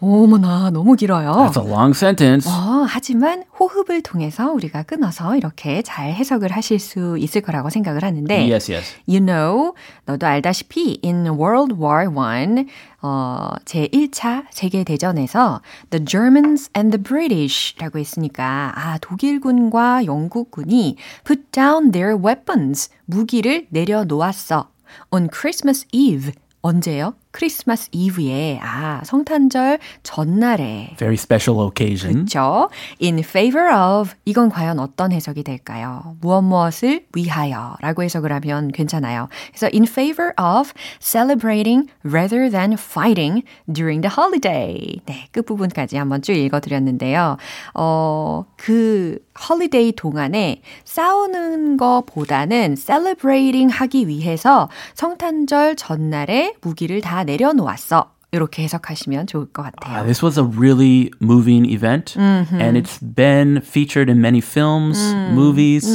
어머나, 0.00 0.70
너무 0.70 0.94
길어요. 0.96 1.32
That's 1.32 1.56
a 1.56 1.68
long 1.68 1.96
sentence. 1.96 2.48
어, 2.50 2.84
하지만 2.88 3.44
호흡을 3.58 4.02
통해서 4.02 4.52
우리가 4.52 4.82
끊어서 4.84 5.36
이렇게 5.36 5.82
잘 5.82 6.12
해석을 6.12 6.50
하실 6.52 6.78
수 6.78 7.16
있을 7.18 7.40
거라고 7.40 7.70
생각을 7.70 8.02
하는데 8.02 8.34
Yes, 8.50 8.70
yes. 8.72 8.94
You 9.08 9.24
know, 9.24 9.74
너도 10.06 10.26
알다시피 10.26 11.00
in 11.04 11.26
World 11.26 11.74
War 11.80 12.08
One 12.08 12.66
어, 13.00 13.50
제1차 13.64 14.44
세계대전에서 14.50 15.60
the 15.90 16.04
Germans 16.04 16.70
and 16.76 16.96
the 16.96 17.02
British라고 17.02 17.98
했으니까 17.98 18.72
아, 18.76 18.98
독일군과 18.98 20.04
영국군이 20.04 20.96
put 21.24 21.42
down 21.52 21.90
their 21.92 22.16
weapons 22.16 22.90
무기를 23.06 23.66
내려놓았어. 23.70 24.71
on 25.11 25.29
Christmas 25.29 25.85
Eve 25.91 26.33
언제요? 26.61 27.15
크리스마스 27.32 27.88
이브에 27.92 28.60
아 28.62 29.00
성탄절 29.04 29.78
전날에 30.02 30.94
Very 30.98 31.14
special 31.14 31.66
occasion. 31.66 32.24
그렇죠. 32.26 32.70
In 33.02 33.18
favor 33.18 33.68
of 33.74 34.10
이건 34.24 34.50
과연 34.50 34.78
어떤 34.78 35.12
해석이 35.12 35.42
될까요? 35.42 36.16
무엇 36.20 36.42
무엇을 36.42 37.06
위하여라고 37.14 38.02
해석을 38.02 38.32
하면 38.32 38.70
괜찮아요. 38.70 39.28
그래서 39.48 39.68
in 39.72 39.84
favor 39.84 40.32
of 40.38 40.72
celebrating 41.00 41.90
rather 42.04 42.50
than 42.50 42.74
fighting 42.74 43.42
during 43.72 44.02
the 44.02 44.12
holiday. 44.14 45.00
네, 45.06 45.28
끝 45.32 45.46
부분까지 45.46 45.96
한번 45.96 46.22
쭉 46.22 46.32
읽어 46.34 46.60
드렸는데요. 46.60 47.38
어, 47.74 48.44
그 48.56 49.18
holiday 49.40 49.92
동안에 49.92 50.60
싸우는 50.84 51.78
것보다는 51.78 52.76
celebrating 52.76 53.72
하기 53.72 54.06
위해서 54.06 54.68
성탄절 54.94 55.76
전날에 55.76 56.54
무기를 56.60 57.00
다 57.00 57.21
내려놓았어. 57.23 58.11
이렇게 58.33 58.63
해석하시면 58.63 59.27
좋을 59.27 59.45
것 59.53 59.63
Uh, 59.63 59.71
같아요. 59.71 60.05
this 60.05 60.21
was 60.21 60.37
a 60.37 60.43
really 60.43 61.09
moving 61.21 61.63
event, 61.65 62.13
and 62.19 62.75
it's 62.77 62.99
been 62.99 63.61
featured 63.61 64.09
in 64.11 64.19
many 64.19 64.41
films, 64.41 64.99
movies. 65.31 65.87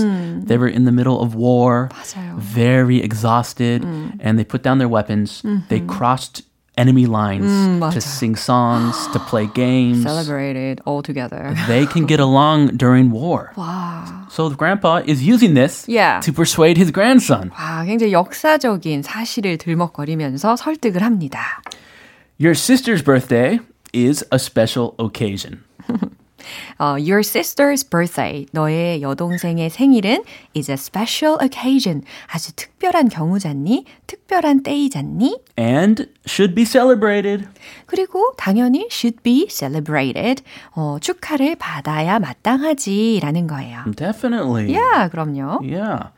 They 0.46 0.56
were 0.56 0.66
in 0.66 0.86
the 0.86 0.92
middle 0.92 1.20
of 1.20 1.34
war, 1.36 1.90
맞아요. 1.92 2.38
very 2.40 3.02
exhausted, 3.04 3.84
and 4.18 4.38
they 4.38 4.44
put 4.48 4.62
down 4.62 4.78
their 4.78 4.88
weapons. 4.88 5.42
They 5.68 5.80
crossed 5.80 6.42
enemy 6.78 7.04
lines 7.06 7.44
맞아요. 7.78 7.92
to 7.92 8.00
sing 8.00 8.34
songs, 8.34 8.96
to 9.12 9.18
play 9.18 9.46
games. 9.52 10.02
Celebrated 10.02 10.80
all 10.86 11.02
together. 11.02 11.54
They 11.68 11.84
can 11.86 12.06
get 12.06 12.18
along 12.18 12.78
during 12.78 13.10
war. 13.10 13.52
와. 13.56 14.26
So 14.30 14.48
the 14.48 14.56
grandpa 14.56 15.02
is 15.04 15.22
using 15.22 15.52
this 15.54 15.84
Yeah. 15.86 16.20
to 16.24 16.32
persuade 16.32 16.78
his 16.78 16.90
grandson. 16.90 17.50
와, 17.52 17.84
굉장히 17.84 18.12
역사적인 18.12 19.02
사실을 19.02 19.58
들먹거리면서 19.58 20.56
설득을 20.56 21.02
합니다. 21.02 21.60
Your 22.38 22.54
sister's 22.56 23.02
birthday 23.04 23.60
is 23.92 24.24
a 24.32 24.38
special 24.38 24.94
occasion. 24.98 25.60
어, 26.79 26.97
your 26.97 27.19
sister's 27.19 27.87
birthday, 27.89 28.45
너의 28.51 29.01
여동생의 29.01 29.69
생일은 29.69 30.23
is 30.55 30.69
a 30.69 30.75
special 30.75 31.37
occasion. 31.41 32.03
아주 32.27 32.53
특별한 32.55 33.09
경우잖니? 33.09 33.85
특별한 34.07 34.63
때이잖니? 34.63 35.39
And 35.57 36.09
should 36.27 36.55
be 36.55 36.65
celebrated. 36.65 37.47
그리고 37.85 38.33
당연히 38.37 38.87
should 38.91 39.21
be 39.23 39.47
celebrated. 39.49 40.43
어, 40.75 40.97
축하를 41.01 41.55
받아야 41.55 42.19
마땅하지라는 42.19 43.47
거예요. 43.47 43.83
Definitely. 43.95 44.73
야, 44.75 45.09
그럼요. 45.09 45.59
Yeah. 45.63 46.09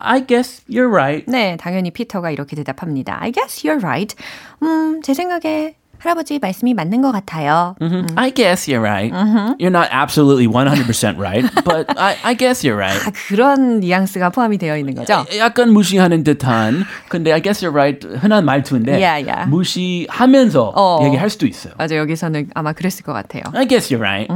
I 0.00 0.24
guess 0.24 0.62
you're 0.70 0.88
right. 0.88 1.24
네, 1.28 1.56
당연히 1.56 1.90
피터가 1.90 2.30
이렇게 2.30 2.54
대답합니다. 2.54 3.18
I 3.20 3.32
guess 3.32 3.66
you're 3.66 3.82
right. 3.82 4.14
음, 4.62 5.02
제 5.02 5.12
생각에 5.12 5.74
할아버지 5.98 6.38
말씀이 6.38 6.74
맞는 6.74 7.02
것 7.02 7.12
같아요. 7.12 7.74
Mhm. 7.80 8.06
I 8.16 8.30
guess 8.32 8.68
you're 8.70 8.80
right. 8.80 9.12
You're 9.58 9.70
not 9.74 9.88
absolutely 9.90 10.46
100% 10.46 11.18
right, 11.18 11.42
but 11.64 11.86
I, 11.98 12.16
I 12.22 12.34
guess 12.36 12.62
you're 12.66 12.76
right. 12.78 12.98
아, 13.04 13.10
그런 13.28 13.80
뉘앙스가 13.80 14.30
포함이 14.30 14.58
되어 14.58 14.76
있는 14.78 14.94
거죠? 14.94 15.24
약간 15.38 15.70
무시하는 15.72 16.22
듯한 16.24 16.84
근데 17.08 17.32
I 17.32 17.42
guess 17.42 17.64
you're 17.64 17.74
right 17.74 18.06
흔한 18.06 18.44
말투인데 18.44 18.92
Yeah, 18.98 19.20
yeah. 19.26 19.50
무시하면서 19.50 20.72
어. 20.76 21.04
얘기할 21.06 21.30
수도 21.30 21.46
있어요. 21.46 21.74
맞아, 21.76 21.96
여기서는 21.96 22.50
아마 22.54 22.72
그랬을 22.72 23.04
것 23.04 23.12
같아요. 23.12 23.42
I 23.54 23.66
guess 23.66 23.90
you're 23.92 24.00
right. 24.00 24.30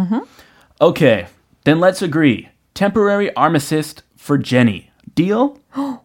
Okay, 0.80 1.26
then 1.64 1.78
let's 1.80 2.02
agree. 2.02 2.48
Temporary 2.74 3.30
armistice 3.36 3.94
for 4.18 4.36
Jenny. 4.36 4.90
Deal? 5.14 5.56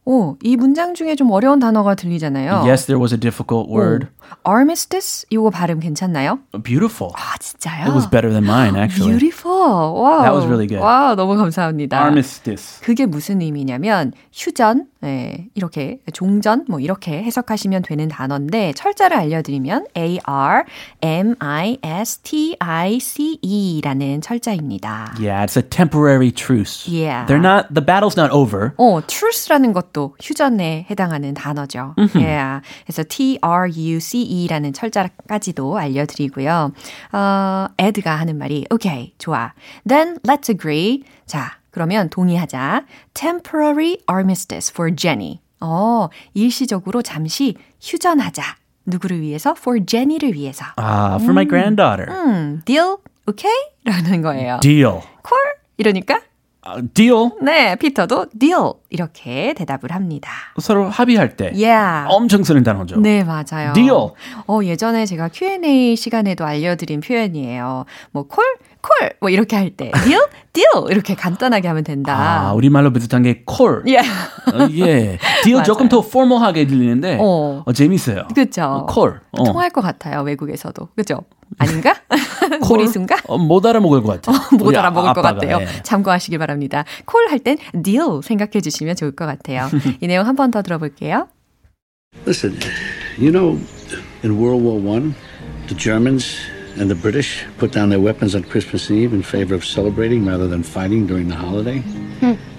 오, 0.06 0.38
이 0.42 0.56
문장 0.56 0.94
중에 0.94 1.16
좀 1.16 1.32
어려운 1.32 1.60
단어가 1.60 1.96
들리잖아요. 1.96 2.64
Yes, 2.66 2.86
there 2.86 3.00
was 3.00 3.14
a 3.14 3.20
difficult 3.20 3.70
word. 3.70 4.08
armistice 4.46 5.26
이거 5.30 5.50
발음 5.50 5.80
괜찮나요? 5.80 6.40
Beautiful. 6.64 7.14
아, 7.16 7.38
진짜요? 7.38 7.86
It 7.88 7.94
was 7.94 8.10
better 8.10 8.32
than 8.32 8.46
mine, 8.46 8.78
actually. 8.78 9.18
Beautiful. 9.18 9.94
와우. 9.94 10.22
That 10.22 10.34
was 10.34 10.46
really 10.46 10.68
good. 10.68 10.82
와, 10.82 11.16
너무 11.16 11.36
감사합니다. 11.36 12.00
Armistice. 12.00 12.80
그게 12.82 13.06
무슨 13.06 13.42
의미냐면 13.42 14.14
휴전, 14.34 14.88
예, 15.04 15.48
이렇게 15.54 16.00
종전 16.14 16.66
뭐 16.68 16.80
이렇게 16.80 17.22
해석하시면 17.24 17.84
되는 17.84 18.08
단어인데 18.08 18.74
철자를 18.74 19.16
알려드리면 19.18 19.88
A 19.96 20.20
R 20.24 20.64
M 21.02 21.36
I 21.40 21.78
S 21.84 22.20
T 22.20 22.56
I 22.60 23.00
C 23.00 23.38
E라는 23.42 24.22
철자입니다. 24.22 25.14
Yeah, 25.20 25.44
it's 25.44 25.58
a 25.58 25.62
temporary 25.62 26.32
truce. 26.32 26.88
Yeah. 26.88 27.26
They're 27.28 27.40
not. 27.40 27.74
The 27.74 27.86
battle's 27.86 28.18
not 28.18 28.32
over. 28.32 28.74
어, 28.78 29.02
truce라 29.06 29.57
는 29.58 29.68
truce라는 29.68 29.74
것도 29.74 30.16
휴전에 30.22 30.86
해당하는 30.90 31.34
단어죠. 31.34 31.96
yeah. 32.16 32.62
그래서 32.86 33.04
T-R-U-C-E라는 33.08 34.74
철자까지도 34.74 35.78
알려드리고요. 35.78 36.72
어, 37.12 37.68
에드가 37.78 38.16
하는 38.16 38.38
말이 38.38 38.66
okay, 38.72 39.14
좋아. 39.18 39.54
Then 39.88 40.20
let's 40.24 40.50
agree. 40.50 41.04
자, 41.26 41.58
그러면 41.72 42.10
동의하자. 42.10 42.86
Temporary 43.14 43.98
armistice 44.10 44.72
for 44.72 44.96
Jenny. 44.96 45.42
어, 45.60 46.10
일시적으로 46.34 47.02
잠시 47.02 47.56
휴전하자. 47.82 48.44
누구를 48.86 49.20
위해서? 49.20 49.54
For 49.58 49.86
Jenny를 49.86 50.34
위해서. 50.34 50.66
Ah, 50.78 51.18
for 51.20 51.32
my 51.32 51.46
granddaughter. 51.46 52.08
음, 52.10 52.62
deal? 52.64 52.98
Okay? 53.28 53.54
라는 53.84 54.22
거예요. 54.22 54.60
Deal. 54.62 55.02
콜? 55.22 55.38
이러니까 55.78 56.16
Uh, 56.16 56.27
deal. 56.94 57.32
네, 57.42 57.76
피터도 57.76 58.28
deal 58.38 58.74
이렇게 58.90 59.54
대답을 59.56 59.92
합니다. 59.92 60.30
서로 60.60 60.90
합의할 60.90 61.36
때 61.36 61.52
Yeah. 61.54 62.08
엄청 62.10 62.44
쓰는 62.44 62.64
단어죠. 62.64 63.00
네, 63.00 63.24
맞아요. 63.24 63.74
deal. 63.74 64.10
어, 64.48 64.60
예전에 64.64 65.06
제가 65.06 65.30
Q&A 65.30 65.96
시간에도 65.96 66.46
알려드린 66.46 67.02
표현이에요. 67.02 67.86
뭐, 68.12 68.24
콜, 68.24 68.44
콜, 68.82 69.12
뭐, 69.20 69.30
이렇게 69.30 69.56
할 69.56 69.70
때, 69.72 69.92
deal, 70.06 70.22
deal, 70.54 70.92
이렇게 70.92 71.16
간단하게 71.16 71.68
하면 71.68 71.84
된다. 71.84 72.48
아, 72.50 72.54
우리 72.54 72.70
말로 72.70 72.92
비슷한 72.94 73.24
게 73.24 73.44
콜. 73.46 73.84
예. 73.88 73.98
어, 74.00 74.68
예. 74.72 75.18
deal. 75.44 75.64
조금 75.66 75.90
더 75.90 76.02
포멀하게 76.02 76.68
들리는데 76.68 77.18
어. 77.20 77.64
어, 77.66 77.74
재밌어요. 77.74 78.28
그죠? 78.34 78.64
어, 78.64 78.86
콜. 78.86 79.20
어. 79.32 79.44
통할 79.44 79.70
것 79.70 79.82
같아요, 79.82 80.22
외국에서도. 80.22 80.90
그죠? 80.96 81.22
아닌가? 81.59 81.95
모리순가? 82.69 83.17
어, 83.27 83.39
못 83.39 83.65
알아먹을 83.67 84.03
것 84.03 84.23
같아요. 84.23 84.37
못 84.59 84.67
우리 84.69 84.77
알아먹을 84.77 85.13
것 85.13 85.19
아빠가, 85.19 85.35
같아요. 85.35 85.59
예. 85.61 85.83
참고하시길 85.83 86.39
바랍니다. 86.39 86.85
콜 87.05 87.29
할 87.29 87.39
땐 87.41 87.59
deal 87.83 88.21
생각해 88.23 88.61
주시면 88.63 88.97
좋을 88.97 89.13
것 89.15 89.27
같아요. 89.27 89.69
이 90.01 90.07
내용 90.07 90.27
한 90.27 90.35
번 90.37 90.51
더 90.51 90.63
들어볼게요. 90.63 91.29
Listen, 92.27 92.59
you 93.19 93.31
know, 93.31 93.59
in 94.23 94.39
World 94.39 94.63
War 94.65 94.79
One, 94.81 95.15
the 95.69 95.75
Germans 95.75 96.37
and 96.79 96.89
the 96.91 96.95
British 96.99 97.45
put 97.59 97.73
down 97.73 97.91
their 97.91 98.01
weapons 98.01 98.35
on 98.35 98.43
Christmas 98.45 98.91
Eve 98.91 99.13
in 99.15 99.23
favor 99.23 99.55
of 99.55 99.65
celebrating 99.65 100.25
rather 100.27 100.49
than 100.49 100.63
fighting 100.63 101.07
during 101.07 101.29
the 101.29 101.37
holiday. 101.37 101.83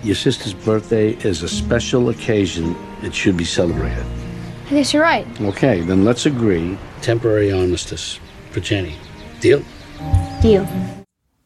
Your 0.04 0.16
sister's 0.16 0.54
birthday 0.54 1.18
is 1.24 1.42
a 1.44 1.48
special 1.48 2.10
occasion. 2.10 2.76
It 3.02 3.14
should 3.16 3.38
be 3.38 3.46
celebrated. 3.46 4.06
I 4.70 4.76
guess 4.76 4.94
you're 4.94 5.02
right. 5.04 5.26
Okay, 5.42 5.82
then 5.82 6.04
let's 6.06 6.26
agree 6.26 6.78
temporary 7.02 7.52
armistice 7.52 8.20
for 8.58 8.62
Jenny. 8.62 8.96
Deal? 9.42 9.64
Deal. 10.42 10.66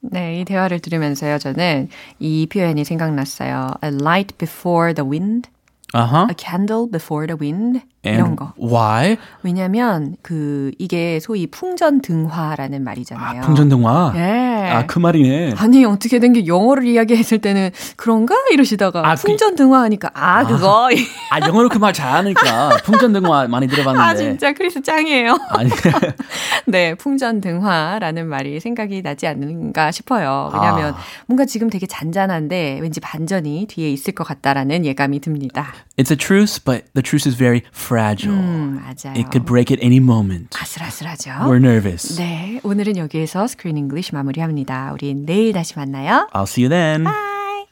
네, 0.02 0.40
이 0.42 0.46
대화를 0.46 0.80
들으면서요, 0.80 1.38
저는 1.40 1.90
이 2.20 2.48
표현이 2.48 2.84
생각났어요. 2.86 3.72
A 3.84 3.90
light 3.92 4.38
before 4.38 4.94
the 4.94 5.08
wind, 5.08 5.50
Uh-huh. 5.94 6.28
a 6.30 6.36
candle 6.38 6.88
before 6.90 7.28
the 7.28 7.38
wind. 7.40 7.82
이런 8.11 8.35
거. 8.35 8.53
why? 8.61 9.17
왜냐면 9.45 10.17
그 10.23 10.73
이게 10.79 11.21
소위 11.21 11.47
풍전등화라는 11.47 12.81
아, 12.81 12.85
말이잖아요. 12.85 13.43
풍전등화. 13.43 14.13
예. 14.17 14.71
아, 14.73 14.87
그 14.87 14.99
말이네. 14.99 15.55
아니 15.57 15.85
어떻게 15.85 16.19
된 16.19 16.33
게 16.33 16.47
영어를 16.47 16.85
이야기했을 16.87 17.39
때는 17.39 17.71
그런가 17.97 18.35
이러시다가 18.53 19.09
아, 19.09 19.15
그- 19.15 19.23
풍전등화 19.23 19.83
하니까 19.83 20.11
아 20.15 20.45
그거 20.47 20.89
아, 21.31 21.41
영어로 21.47 21.69
그 21.69 21.79
말 21.79 21.93
잘하니까 21.93 22.79
풍전등화 22.85 23.49
많이 23.49 23.69
들어봤는데. 23.69 24.03
아 24.09 24.15
진짜 24.15 24.53
크리스 24.53 24.81
짱이에요. 24.83 25.37
아니. 25.51 25.71
네, 26.67 26.95
풍전등화라는 26.95 28.27
말이 28.29 28.61
생각이 28.61 29.03
나지 29.03 29.27
않는가 29.27 29.91
싶어요. 29.91 30.51
왜냐하면 30.55 30.95
아. 30.95 30.99
뭔가 31.27 31.45
지금 31.45 31.69
되게 31.71 31.87
잔잔한데 31.87 32.79
왠지 32.81 33.01
반전이 33.01 33.67
뒤에 33.69 33.91
있을 33.91 34.15
것 34.15 34.25
같다라는 34.25 34.85
예감이 34.87 35.21
듭니다. 35.21 35.73
It's 35.97 36.11
a 36.11 36.17
truce, 36.17 36.59
but 36.65 36.85
the 36.95 37.03
truce 37.03 37.29
is 37.29 37.37
very 37.37 37.63
fragile. 37.93 38.35
음, 38.35 38.81
맞아요. 38.81 39.15
It 39.19 39.29
could 39.31 39.45
break 39.45 39.71
at 39.71 39.85
any 39.85 39.99
moment. 39.99 40.57
아슬아슬하죠. 40.59 41.31
We're 41.45 41.57
nervous. 41.61 42.17
네, 42.17 42.61
오늘은 42.65 42.97
여기에서 42.97 43.47
Screen 43.47 43.77
English 43.77 44.15
마무리합니다. 44.15 44.93
우린 44.95 45.27
내일 45.27 45.53
다시 45.53 45.75
만나요. 45.77 46.27
I'll 46.33 46.45
see 46.49 46.65
you 46.65 46.71
then. 46.71 47.05
Bye. 47.05 47.67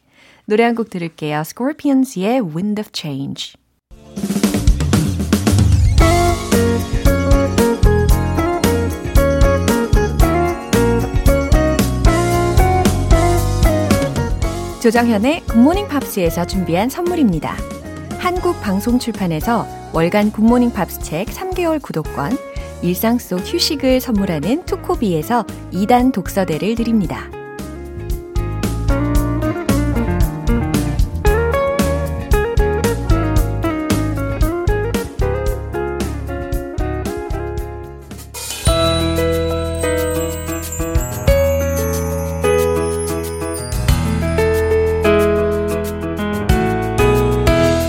노래 0.46 0.64
한 0.64 0.74
곡 0.74 0.90
들을게요. 0.90 1.40
Scorpions의 1.40 2.40
Wind 2.54 2.80
of 2.80 2.90
Change. 2.92 3.54
조정현의 14.82 15.42
굿모닝 15.46 15.88
팝스에서 15.88 16.46
준비한 16.46 16.88
선물입니다. 16.88 17.54
한국 18.18 18.60
방송 18.62 18.98
출판에서 18.98 19.66
월간 19.92 20.30
굿모닝 20.30 20.72
팝스 20.72 21.00
책 21.00 21.26
3개월 21.26 21.82
구독권, 21.82 22.38
일상 22.82 23.18
속 23.18 23.40
휴식을 23.40 24.00
선물하는 24.00 24.64
투코비에서 24.64 25.44
2단 25.72 26.12
독서대를 26.12 26.76
드립니다. 26.76 27.28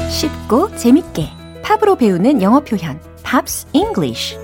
쉽고 0.09 0.75
재밌게 0.75 1.40
팝으로 1.63 1.95
배우는 1.95 2.41
영어 2.41 2.60
표현 2.62 3.00
Pops 3.23 3.67
English 3.73 4.38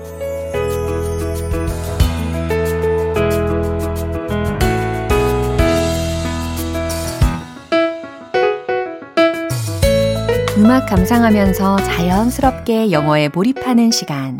음악 10.58 10.86
감상하면서 10.86 11.76
자연스럽게 11.76 12.90
영어에 12.90 13.28
몰입하는 13.28 13.92
시간. 13.92 14.36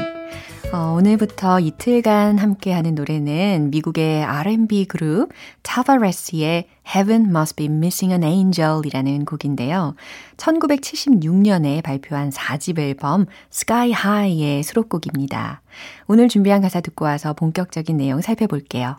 어, 0.71 0.93
오늘부터 0.99 1.61
이틀간 1.61 2.37
함께하는 2.37 2.95
노래는 2.95 3.71
미국의 3.71 4.23
R&B 4.23 4.85
그룹 4.85 5.31
타바레스의 5.63 6.69
Heaven 6.95 7.27
Must 7.31 7.57
Be 7.57 7.67
Missing 7.67 8.13
an 8.13 8.23
Angel 8.23 8.83
이라는 8.85 9.25
곡인데요. 9.25 9.95
1976년에 10.37 11.83
발표한 11.83 12.29
4집 12.29 12.79
앨범 12.81 13.25
Sky 13.51 13.93
High의 13.93 14.63
수록곡입니다. 14.63 15.63
오늘 16.07 16.29
준비한 16.29 16.61
가사 16.61 16.83
듣고 16.83 17.07
와서 17.07 17.33
본격적인 17.33 17.97
내용 17.97 18.21
살펴볼게요. 18.21 18.99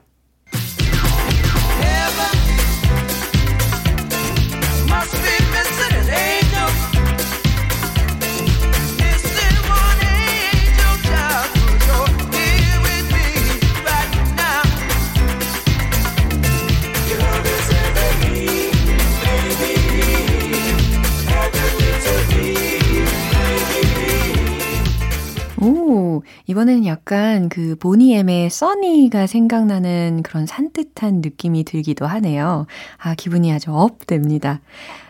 오, 26.19 26.23
이번에는 26.47 26.85
약간 26.85 27.49
그 27.49 27.75
Boney 27.79 28.23
M의 28.23 28.49
Sunny가 28.49 29.27
생각나는 29.27 30.21
그런 30.23 30.45
산뜻한 30.45 31.21
느낌이 31.21 31.63
들기도 31.63 32.05
하네요. 32.05 32.65
아, 32.97 33.15
기분이 33.15 33.51
아주 33.51 33.71
up 33.71 34.05
됩니다. 34.05 34.61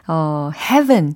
어, 0.07 0.51
Heaven 0.55 1.15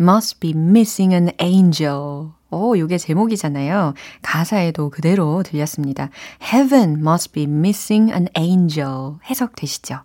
must 0.00 0.40
be 0.40 0.50
missing 0.50 1.14
an 1.14 1.30
angel. 1.40 2.30
오, 2.50 2.78
요게 2.78 2.98
제목이잖아요. 2.98 3.94
가사에도 4.22 4.90
그대로 4.90 5.42
들렸습니다. 5.42 6.10
Heaven 6.42 7.00
must 7.00 7.32
be 7.32 7.44
missing 7.44 8.12
an 8.12 8.28
angel. 8.38 9.14
해석되시죠? 9.28 10.00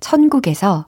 천국에서 0.00 0.86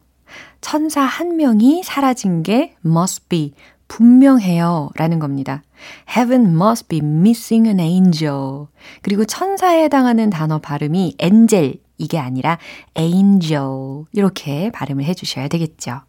천사 0.61 1.03
한 1.03 1.37
명이 1.37 1.83
사라진 1.85 2.43
게 2.43 2.75
must 2.85 3.29
be 3.29 3.53
분명해요 3.89 4.91
라는 4.97 5.19
겁니다. 5.19 5.63
Heaven 6.09 6.55
must 6.61 6.89
be 6.89 6.99
missing 6.99 7.69
an 7.69 7.81
angel. 7.81 8.67
그리고 9.03 9.25
천사에 9.25 9.85
해당하는 9.85 10.31
단어 10.31 10.59
발음이 10.59 11.17
angel 11.23 11.75
이게 11.99 12.19
아니라 12.19 12.59
angel 12.99 14.05
이렇게 14.13 14.71
발음을 14.73 15.05
해주셔야 15.05 15.49
되겠죠. 15.49 16.01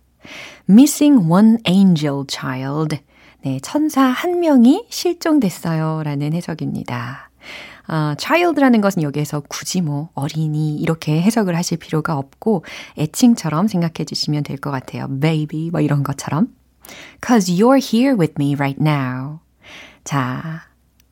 Missing 0.69 1.29
one 1.29 1.57
angel 1.67 2.23
child. 2.29 2.97
네, 3.43 3.59
천사 3.61 4.01
한 4.01 4.39
명이 4.39 4.87
실종됐어요 4.89 6.01
라는 6.03 6.33
해석입니다. 6.33 7.29
아, 7.89 8.15
child라는 8.19 8.81
것은 8.81 9.01
여기에서 9.03 9.41
굳이 9.47 9.79
뭐 9.81 10.09
어린이 10.13 10.75
이렇게 10.75 11.21
해석을 11.21 11.55
하실 11.55 11.77
필요가 11.77 12.17
없고 12.17 12.65
애칭처럼 12.97 13.67
생각해 13.69 14.03
주시면 14.05 14.43
될 14.43 14.57
것 14.57 14.71
같아요. 14.71 15.07
baby 15.21 15.69
뭐 15.69 15.79
이런 15.79 16.03
것처럼. 16.03 16.49
Cause 17.25 17.51
you're 17.51 17.81
here 17.81 18.15
with 18.17 18.35
me 18.39 18.53
right 18.55 18.81
now. 18.81 19.39
자, 20.03 20.67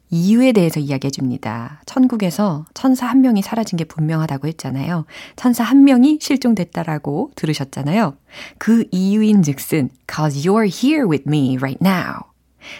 이유에 0.10 0.52
대해서 0.54 0.80
이야기해 0.80 1.12
줍니다. 1.12 1.82
천국에서 1.86 2.66
천사 2.74 3.08
한 3.08 3.22
명이 3.22 3.42
사라진 3.42 3.78
게 3.78 3.84
분명하다고 3.84 4.48
했잖아요. 4.48 5.06
천사 5.36 5.64
한 5.64 5.84
명이 5.84 6.20
실종됐다라고 6.22 7.32
들으셨잖아요. 7.36 8.16
그 8.58 8.86
이유인 8.92 9.42
즉슨 9.42 9.90
cause 10.10 10.48
you're 10.48 10.70
here 10.72 11.10
with 11.10 11.24
me 11.28 11.58
right 11.58 11.80
now. 11.82 12.32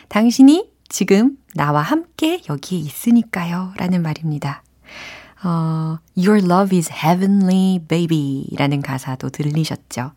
당신이 0.08 0.72
지금 0.88 1.38
나와 1.56 1.82
함께 1.82 2.42
여기에 2.48 2.80
있으니까요. 2.80 3.74
라는 3.78 4.02
말입니다. 4.02 4.64
어, 5.44 6.00
Your 6.18 6.44
love 6.44 6.76
is 6.76 6.92
heavenly, 6.92 7.80
baby. 7.80 8.48
라는 8.58 8.82
가사도 8.82 9.30
들리셨죠? 9.30 10.12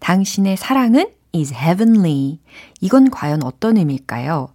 당신의 0.00 0.56
사랑은 0.56 1.08
is 1.34 1.54
heavenly. 1.54 2.40
이건 2.80 3.10
과연 3.10 3.42
어떤 3.42 3.76
의미일까요? 3.76 4.48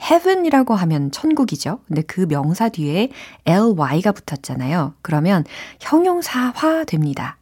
heaven이라고 0.00 0.74
하면 0.74 1.10
천국이죠. 1.10 1.80
근데 1.86 2.02
그 2.02 2.26
명사 2.28 2.68
뒤에 2.68 3.10
ly가 3.44 4.12
붙었잖아요. 4.12 4.94
그러면 5.02 5.44
형용사화 5.80 6.84
됩니다. 6.84 7.38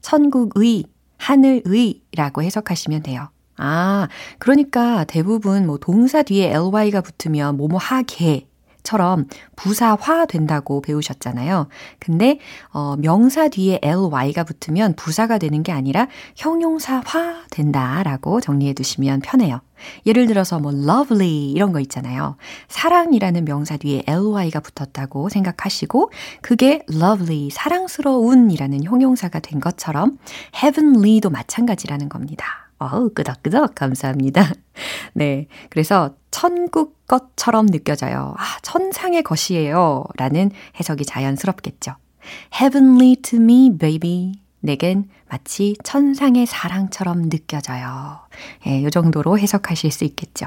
천국의, 0.00 0.84
하늘의라고 1.18 2.42
해석하시면 2.42 3.02
돼요. 3.02 3.28
아, 3.56 4.08
그러니까 4.38 5.04
대부분 5.04 5.66
뭐 5.66 5.78
동사 5.78 6.22
뒤에 6.22 6.52
ly가 6.52 7.00
붙으면 7.00 7.56
뭐뭐 7.56 7.78
하게 7.78 8.48
처럼 8.86 9.26
부사화 9.56 10.26
된다고 10.26 10.80
배우셨잖아요. 10.80 11.66
근데 11.98 12.38
어, 12.72 12.94
명사 12.96 13.48
뒤에 13.48 13.80
ly가 13.82 14.44
붙으면 14.44 14.94
부사가 14.94 15.38
되는 15.38 15.64
게 15.64 15.72
아니라 15.72 16.06
형용사화 16.36 17.46
된다라고 17.50 18.40
정리해 18.40 18.74
두시면 18.74 19.20
편해요. 19.20 19.60
예를 20.06 20.26
들어서 20.28 20.60
뭐 20.60 20.72
lovely 20.72 21.50
이런 21.50 21.72
거 21.72 21.80
있잖아요. 21.80 22.36
사랑이라는 22.68 23.44
명사 23.44 23.76
뒤에 23.76 24.04
ly가 24.06 24.60
붙었다고 24.60 25.30
생각하시고 25.30 26.12
그게 26.40 26.84
lovely 26.88 27.50
사랑스러운이라는 27.50 28.84
형용사가 28.84 29.40
된 29.40 29.58
것처럼 29.58 30.18
heavenly도 30.54 31.30
마찬가지라는 31.30 32.08
겁니다. 32.08 32.65
어우, 32.78 33.10
끄덕끄덕 33.14 33.74
감사합니다. 33.74 34.52
네. 35.14 35.46
그래서 35.70 36.14
천국 36.30 37.06
것처럼 37.06 37.66
느껴져요. 37.66 38.34
아, 38.36 38.58
천상의 38.62 39.22
것이에요. 39.22 40.04
라는 40.16 40.50
해석이 40.78 41.04
자연스럽겠죠. 41.04 41.94
Heavenly 42.52 43.16
to 43.16 43.38
me, 43.38 43.76
baby. 43.76 44.32
내겐 44.60 45.08
마치 45.28 45.76
천상의 45.84 46.46
사랑처럼 46.46 47.28
느껴져요. 47.28 48.18
예, 48.66 48.80
이 48.80 48.90
정도로 48.90 49.38
해석하실 49.38 49.90
수 49.90 50.04
있겠죠. 50.04 50.46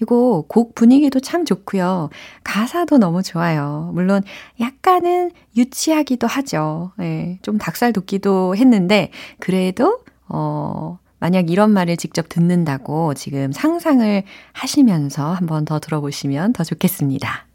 이거 0.00 0.44
곡 0.48 0.74
분위기도 0.74 1.20
참 1.20 1.44
좋고요. 1.44 2.10
가사도 2.44 2.98
너무 2.98 3.22
좋아요. 3.22 3.90
물론 3.94 4.22
약간은 4.60 5.30
유치하기도 5.56 6.26
하죠. 6.26 6.92
예, 7.00 7.38
좀 7.42 7.58
닭살 7.58 7.92
돋기도 7.92 8.54
했는데 8.56 9.10
그래도 9.40 10.00
어 10.28 10.98
만약 11.24 11.48
이런 11.48 11.70
말을 11.70 11.96
직접 11.96 12.28
듣는다고 12.28 13.14
지금 13.14 13.50
상상을 13.50 14.24
하시면서 14.52 15.32
한번 15.32 15.64
더 15.64 15.80
들어보시면 15.80 16.52
더 16.52 16.64
좋겠습니다. 16.64 17.46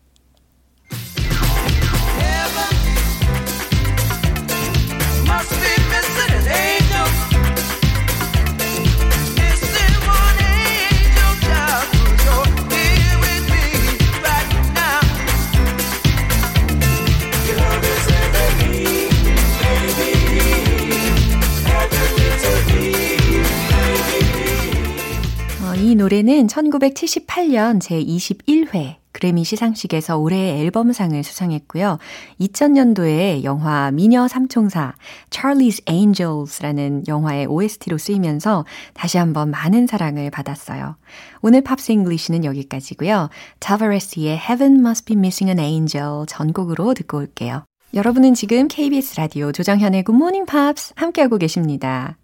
이 25.90 25.96
노래는 25.96 26.46
1978년 26.46 27.80
제21회 27.82 28.98
그래미 29.12 29.44
시상식에서 29.44 30.20
올해의 30.20 30.62
앨범상을 30.62 31.24
수상했고요. 31.24 31.98
2000년도에 32.40 33.44
영화 33.44 33.90
미녀 33.90 34.28
삼총사 34.28 34.94
Charlie's 35.32 35.82
Angels라는 35.90 37.06
영화의 37.08 37.48
OST로 37.48 37.98
쓰이면서 37.98 38.66
다시 38.94 39.18
한번 39.18 39.50
많은 39.50 39.88
사랑을 39.88 40.30
받았어요. 40.30 40.96
오늘 41.42 41.62
Pops 41.62 41.92
English는 41.92 42.46
여기까지고요. 42.46 43.30
타바레스의 43.58 44.38
Heaven 44.38 44.82
Must 44.82 45.06
Be 45.06 45.18
Missing 45.18 45.50
an 45.50 45.60
Angel 45.60 46.28
전곡으로 46.28 46.94
듣고 46.94 47.18
올게요. 47.18 47.64
여러분은 47.96 48.36
지금 48.36 48.68
KBS 48.68 49.16
라디오 49.16 49.52
조정현의 49.52 50.04
Good 50.04 50.16
Morning 50.16 50.46
Pops 50.48 50.94
함께하고 50.96 51.40
계십니다. 51.40 52.20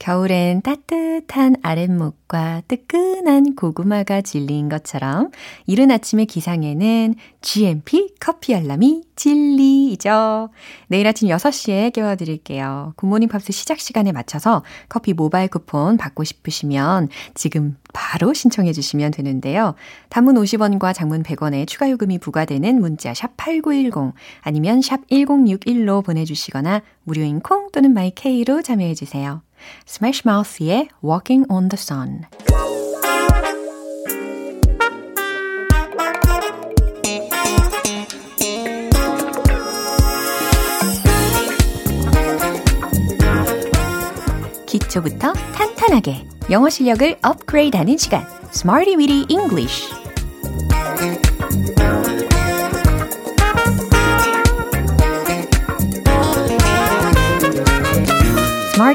겨울엔 0.00 0.62
따뜻한 0.62 1.56
아랫목과 1.62 2.62
뜨끈한 2.68 3.54
고구마가 3.54 4.22
진리인 4.22 4.70
것처럼 4.70 5.30
이른 5.66 5.90
아침의 5.90 6.24
기상에는 6.24 7.14
GMP 7.42 8.14
커피 8.18 8.54
알람이 8.54 9.02
진리이죠. 9.14 10.48
내일 10.88 11.06
아침 11.06 11.28
6시에 11.28 11.92
깨워드릴게요. 11.92 12.94
굿모닝 12.96 13.28
팝스 13.28 13.52
시작 13.52 13.78
시간에 13.78 14.10
맞춰서 14.10 14.64
커피 14.88 15.12
모바일 15.12 15.48
쿠폰 15.48 15.98
받고 15.98 16.24
싶으시면 16.24 17.08
지금 17.34 17.76
바로 17.92 18.32
신청해 18.32 18.72
주시면 18.72 19.10
되는데요. 19.10 19.74
단문 20.08 20.36
50원과 20.36 20.94
장문 20.94 21.22
100원의 21.22 21.66
추가 21.68 21.90
요금이 21.90 22.20
부과되는 22.20 22.80
문자 22.80 23.12
샵 23.12 23.36
8910 23.36 24.14
아니면 24.40 24.80
샵 24.80 25.06
1061로 25.08 26.02
보내주시거나 26.02 26.80
무료인 27.04 27.40
콩 27.40 27.70
또는 27.70 27.92
마이케이로 27.92 28.62
참여해 28.62 28.94
주세요. 28.94 29.42
Smash 29.92 30.22
Mouth의 30.24 30.88
Walking 31.02 31.46
on 31.50 31.68
the 31.68 31.76
Sun. 31.76 32.22
기초부터 44.68 45.32
탄탄하게 45.32 46.24
영어 46.52 46.70
실력을 46.70 47.18
업그레이드하는 47.20 47.96
시간, 47.96 48.24
Smarty 48.52 48.94
Weedy 48.94 49.26
English. 49.28 49.99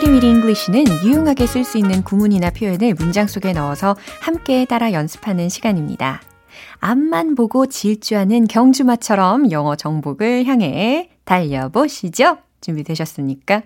Weedy 0.07 0.29
English는 0.29 0.85
유용하게 1.03 1.47
쓸 1.47 1.63
수 1.63 1.77
있는 1.77 2.03
구문이나 2.03 2.51
표현을 2.51 2.93
문장 2.93 3.27
속에 3.27 3.53
넣어서 3.53 3.95
함께 4.21 4.65
따라 4.65 4.93
연습하는 4.93 5.49
시간입니다. 5.49 6.21
앞만 6.79 7.35
보고 7.35 7.65
질주하는 7.65 8.47
경주마처럼 8.47 9.51
영어 9.51 9.75
정복을 9.75 10.45
향해 10.45 11.09
달려보시죠. 11.23 12.37
준비되셨습니까? 12.61 13.63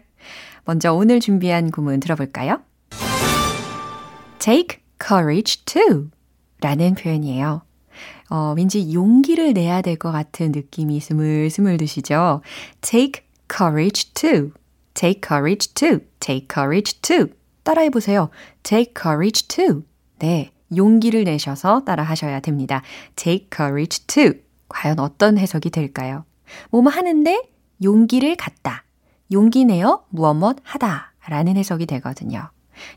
먼저 0.66 0.94
오늘 0.94 1.20
준비한 1.20 1.72
구문 1.72 2.00
들어볼까요? 2.00 2.62
Take 4.40 4.80
courage 5.06 5.64
to 5.66 6.08
라는 6.62 6.96
표현이에요. 6.96 7.64
어, 8.30 8.54
왠지 8.56 8.94
용기를 8.94 9.54
내야 9.54 9.82
될 9.82 9.98
것 9.98 10.12
같은 10.12 10.52
느낌이 10.54 11.00
스물스물 11.02 11.78
드시죠? 11.78 12.42
Take 12.82 13.24
courage 13.52 14.14
to. 14.14 14.52
Take 15.00 15.22
courage 15.26 15.74
to. 15.76 16.02
Take 16.20 16.48
courage 16.54 17.00
to. 17.04 17.28
따라해 17.64 17.90
보세요. 17.90 18.30
Take 18.64 18.94
courage 19.02 19.48
to. 19.48 19.84
네. 20.20 20.52
용기를 20.76 21.24
내셔서 21.24 21.86
따라 21.86 22.04
하셔야 22.04 22.42
됩니다. 22.42 22.82
Take 23.16 23.48
courage 23.50 24.06
to. 24.08 24.34
과연 24.68 25.00
어떤 25.00 25.38
해석이 25.38 25.70
될까요? 25.70 26.26
뭐뭐 26.72 26.90
하는데 26.90 27.50
용기를 27.82 28.36
갖다. 28.36 28.84
용기 29.32 29.64
내어 29.64 30.04
무엇 30.10 30.34
무엇 30.34 30.58
하다. 30.64 31.14
라는 31.30 31.56
해석이 31.56 31.86
되거든요. 31.86 32.50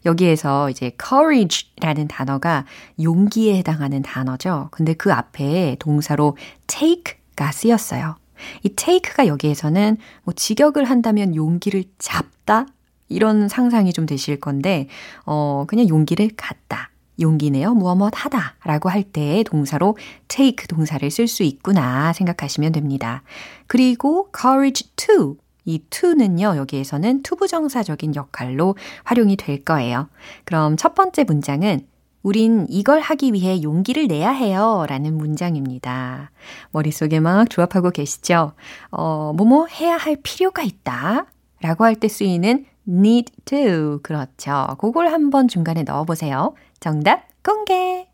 여기에서 0.04 0.70
이제 0.70 0.96
courage라는 1.00 2.08
단어가 2.08 2.66
용기에 3.00 3.58
해당하는 3.58 4.02
단어죠. 4.02 4.70
근데 4.72 4.94
그 4.94 5.12
앞에 5.12 5.76
동사로 5.78 6.36
take가 6.66 7.52
쓰였어요. 7.52 8.16
이 8.62 8.68
take가 8.70 9.26
여기에서는 9.26 9.96
뭐 10.24 10.34
직역을 10.34 10.84
한다면 10.84 11.34
용기를 11.34 11.84
잡다 11.98 12.66
이런 13.08 13.48
상상이 13.48 13.92
좀 13.92 14.06
되실 14.06 14.40
건데 14.40 14.88
어 15.26 15.64
그냥 15.68 15.88
용기를 15.88 16.30
갖다. 16.36 16.90
용기 17.20 17.50
내어 17.50 17.74
무엇 17.74 17.94
무엇 17.96 18.12
하다 18.16 18.56
라고 18.64 18.88
할때 18.88 19.42
동사로 19.44 19.96
take 20.28 20.66
동사를 20.66 21.08
쓸 21.10 21.28
수 21.28 21.42
있구나 21.42 22.12
생각하시면 22.14 22.72
됩니다. 22.72 23.22
그리고 23.66 24.30
courage 24.34 24.90
to 24.96 25.36
이 25.64 25.80
to는요, 25.90 26.56
여기에서는 26.56 27.22
투부정사적인 27.22 28.16
역할로 28.16 28.76
활용이 29.04 29.36
될 29.36 29.62
거예요. 29.64 30.08
그럼 30.44 30.76
첫 30.76 30.94
번째 30.94 31.24
문장은 31.24 31.86
우린 32.22 32.66
이걸 32.68 33.00
하기 33.00 33.32
위해 33.32 33.62
용기를 33.62 34.06
내야 34.06 34.30
해요. 34.30 34.86
라는 34.88 35.16
문장입니다. 35.18 36.30
머릿속에 36.70 37.20
막 37.20 37.50
조합하고 37.50 37.90
계시죠? 37.90 38.52
어, 38.90 39.32
뭐뭐 39.36 39.66
해야 39.66 39.96
할 39.96 40.16
필요가 40.22 40.62
있다. 40.62 41.26
라고 41.60 41.84
할 41.84 41.96
때 41.96 42.08
쓰이는 42.08 42.66
need 42.88 43.32
to. 43.44 44.00
그렇죠. 44.02 44.76
그걸 44.78 45.08
한번 45.12 45.48
중간에 45.48 45.82
넣어보세요. 45.82 46.54
정답 46.80 47.22
공개! 47.42 48.08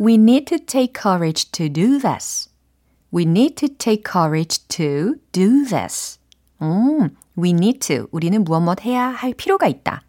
We 0.00 0.14
need 0.14 0.44
to 0.46 0.58
take 0.58 0.92
courage 1.00 1.50
to 1.52 1.68
do 1.68 1.98
this. 1.98 2.50
We 3.12 3.22
need 3.24 3.54
to 3.56 3.68
take 3.68 4.02
courage 4.04 4.66
to 4.68 5.14
do 5.32 5.64
this. 5.64 6.18
음, 6.60 7.16
we 7.38 7.50
need 7.50 7.78
to. 7.80 8.06
우리는 8.10 8.44
무엇 8.44 8.60
무엇 8.60 8.84
해야 8.84 9.08
할 9.08 9.32
필요가 9.32 9.66
있다. 9.68 10.02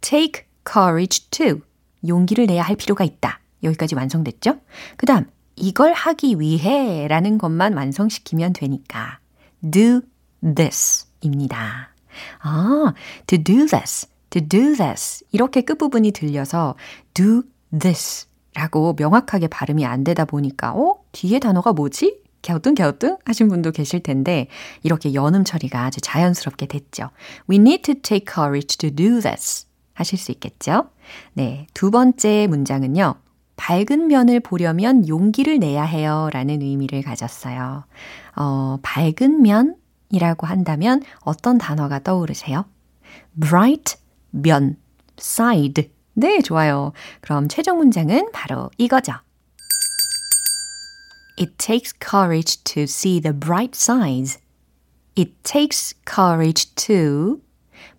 take 0.00 0.47
courage 0.70 1.26
to. 1.30 1.60
용기를 2.06 2.46
내야 2.46 2.62
할 2.62 2.76
필요가 2.76 3.04
있다. 3.04 3.40
여기까지 3.62 3.94
완성됐죠? 3.94 4.58
그 4.96 5.06
다음, 5.06 5.26
이걸 5.56 5.92
하기 5.92 6.38
위해 6.38 7.08
라는 7.08 7.38
것만 7.38 7.72
완성시키면 7.74 8.52
되니까 8.52 9.18
do 9.70 10.02
this 10.54 11.06
입니다. 11.20 11.92
아, 12.40 12.92
to 13.26 13.42
do 13.42 13.66
this, 13.66 14.06
to 14.30 14.40
do 14.46 14.74
this. 14.76 15.24
이렇게 15.32 15.62
끝부분이 15.62 16.12
들려서 16.12 16.76
do 17.14 17.42
this 17.76 18.26
라고 18.54 18.94
명확하게 18.96 19.48
발음이 19.48 19.84
안 19.86 20.04
되다 20.04 20.24
보니까, 20.24 20.72
어? 20.72 20.98
뒤에 21.12 21.38
단어가 21.38 21.72
뭐지? 21.72 22.22
갸우뚱갸우뚱 22.42 23.18
하신 23.24 23.48
분도 23.48 23.72
계실 23.72 24.02
텐데, 24.02 24.48
이렇게 24.82 25.12
연음 25.14 25.44
처리가 25.44 25.84
아주 25.84 26.00
자연스럽게 26.00 26.66
됐죠. 26.66 27.10
We 27.50 27.56
need 27.56 27.82
to 27.82 27.94
take 28.00 28.32
courage 28.32 28.78
to 28.78 28.90
do 28.90 29.20
this. 29.20 29.67
하실 29.98 30.16
수 30.16 30.30
있겠죠? 30.30 30.90
네. 31.32 31.66
두 31.74 31.90
번째 31.90 32.46
문장은요. 32.48 33.16
밝은 33.56 34.06
면을 34.06 34.38
보려면 34.38 35.08
용기를 35.08 35.58
내야 35.58 35.82
해요. 35.82 36.30
라는 36.32 36.62
의미를 36.62 37.02
가졌어요. 37.02 37.84
어, 38.36 38.78
밝은 38.82 39.42
면이라고 39.42 40.46
한다면 40.46 41.02
어떤 41.22 41.58
단어가 41.58 41.98
떠오르세요? 41.98 42.64
bright 43.40 43.96
면, 44.30 44.76
side. 45.18 45.90
네, 46.14 46.42
좋아요. 46.42 46.92
그럼 47.20 47.48
최종 47.48 47.78
문장은 47.78 48.30
바로 48.32 48.70
이거죠. 48.78 49.14
It 51.40 51.54
takes 51.58 51.92
courage 52.00 52.62
to 52.62 52.84
see 52.84 53.20
the 53.20 53.36
bright 53.36 53.76
sides. 53.76 54.38
It 55.16 55.32
takes 55.42 55.96
courage 56.08 56.72
to 56.76 57.40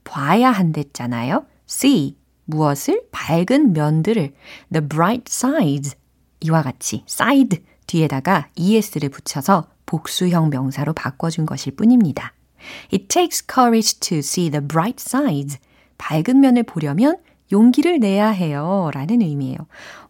봐야 0.06 0.52
한댔잖아요. 0.52 1.46
See 1.70 2.18
무엇을 2.46 3.04
밝은 3.12 3.74
면들을 3.74 4.34
the 4.72 4.88
bright 4.88 5.26
sides 5.28 5.96
이와 6.42 6.64
같이 6.64 7.04
side 7.08 7.62
뒤에다가 7.88 8.50
es를 8.58 9.10
붙여서 9.10 9.68
복수형 9.86 10.50
명사로 10.50 10.94
바꿔준 10.94 11.46
것일 11.46 11.76
뿐입니다. 11.76 12.34
It 12.94 13.08
takes 13.08 13.44
courage 13.52 14.00
to 14.00 14.20
see 14.20 14.52
the 14.52 14.66
bright 14.66 15.02
sides. 15.02 15.58
밝은 15.98 16.40
면을 16.40 16.64
보려면 16.64 17.18
용기를 17.52 18.00
내야 18.00 18.30
해요. 18.30 18.92
라는 18.94 19.22
의미예요. 19.22 19.58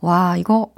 와, 0.02 0.36
이거 0.38 0.74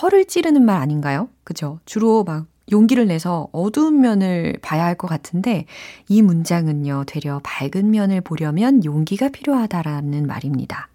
허를 0.00 0.24
찌르는 0.26 0.64
말 0.64 0.80
아닌가요? 0.80 1.28
그죠? 1.44 1.78
주로 1.84 2.24
막 2.24 2.46
용기를 2.72 3.06
내서 3.06 3.48
어두운 3.52 4.00
면을 4.00 4.58
봐야 4.62 4.84
할 4.84 4.96
것 4.96 5.06
같은데 5.08 5.66
이 6.08 6.22
문장은요, 6.22 7.04
되려 7.06 7.40
밝은 7.44 7.90
면을 7.90 8.20
보려면 8.20 8.84
용기가 8.84 9.28
필요하다라는 9.28 10.26
말입니다. 10.26 10.88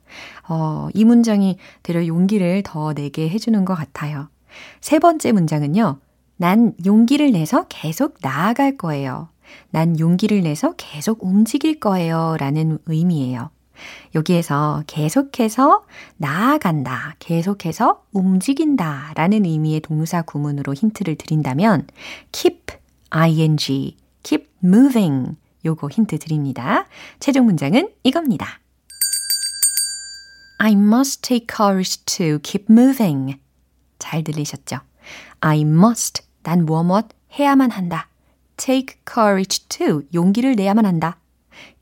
어, 0.49 0.87
이 0.93 1.05
문장이 1.05 1.57
되려 1.83 2.05
용기를 2.05 2.63
더 2.63 2.93
내게 2.93 3.29
해주는 3.29 3.63
것 3.65 3.75
같아요. 3.75 4.29
세 4.81 4.99
번째 4.99 5.31
문장은요, 5.31 5.99
난 6.37 6.73
용기를 6.85 7.31
내서 7.31 7.65
계속 7.67 8.15
나아갈 8.21 8.77
거예요. 8.77 9.29
난 9.71 9.99
용기를 9.99 10.41
내서 10.41 10.73
계속 10.77 11.23
움직일 11.23 11.79
거예요. 11.79 12.35
라는 12.39 12.79
의미예요. 12.85 13.49
여기에서 14.15 14.83
계속해서 14.87 15.85
나아간다, 16.17 17.15
계속해서 17.19 18.03
움직인다 18.11 19.13
라는 19.15 19.45
의미의 19.45 19.81
동사 19.81 20.21
구문으로 20.21 20.73
힌트를 20.73 21.15
드린다면 21.15 21.87
keep, 22.31 22.73
ing, 23.11 23.95
keep 24.23 24.47
moving 24.63 25.35
요거 25.65 25.89
힌트 25.89 26.19
드립니다. 26.19 26.87
최종 27.19 27.45
문장은 27.45 27.89
이겁니다. 28.03 28.59
I 30.59 30.71
must 30.73 31.21
take 31.21 31.47
courage 31.55 32.03
to 32.05 32.39
keep 32.41 32.65
moving. 32.71 33.39
잘 33.99 34.23
들리셨죠? 34.23 34.79
I 35.41 35.61
must, 35.61 36.23
난 36.43 36.65
무엇 36.65 37.09
해야만 37.37 37.71
한다. 37.71 38.09
take 38.57 38.97
courage 39.07 39.65
to, 39.69 40.01
용기를 40.13 40.55
내야만 40.55 40.85
한다. 40.85 41.19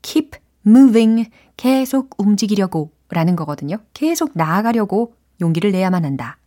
keep 0.02 0.38
moving, 0.66 1.30
계속 1.56 2.10
움직이려고 2.18 2.90
라는 3.08 3.36
거거든요. 3.36 3.78
계속 3.94 4.32
나아가려고 4.34 5.14
용기를 5.40 5.72
내야만 5.72 6.04
한다. 6.04 6.38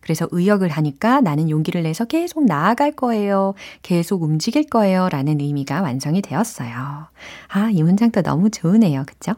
그래서 0.00 0.26
의역을 0.30 0.68
하니까 0.68 1.20
나는 1.20 1.48
용기를 1.50 1.82
내서 1.82 2.04
계속 2.04 2.44
나아갈 2.44 2.92
거예요. 2.92 3.54
계속 3.82 4.22
움직일 4.22 4.68
거예요. 4.68 5.08
라는 5.08 5.40
의미가 5.40 5.82
완성이 5.82 6.20
되었어요. 6.20 7.08
아, 7.48 7.70
이 7.70 7.82
문장도 7.82 8.22
너무 8.22 8.50
좋으네요. 8.50 9.04
그쵸? 9.06 9.34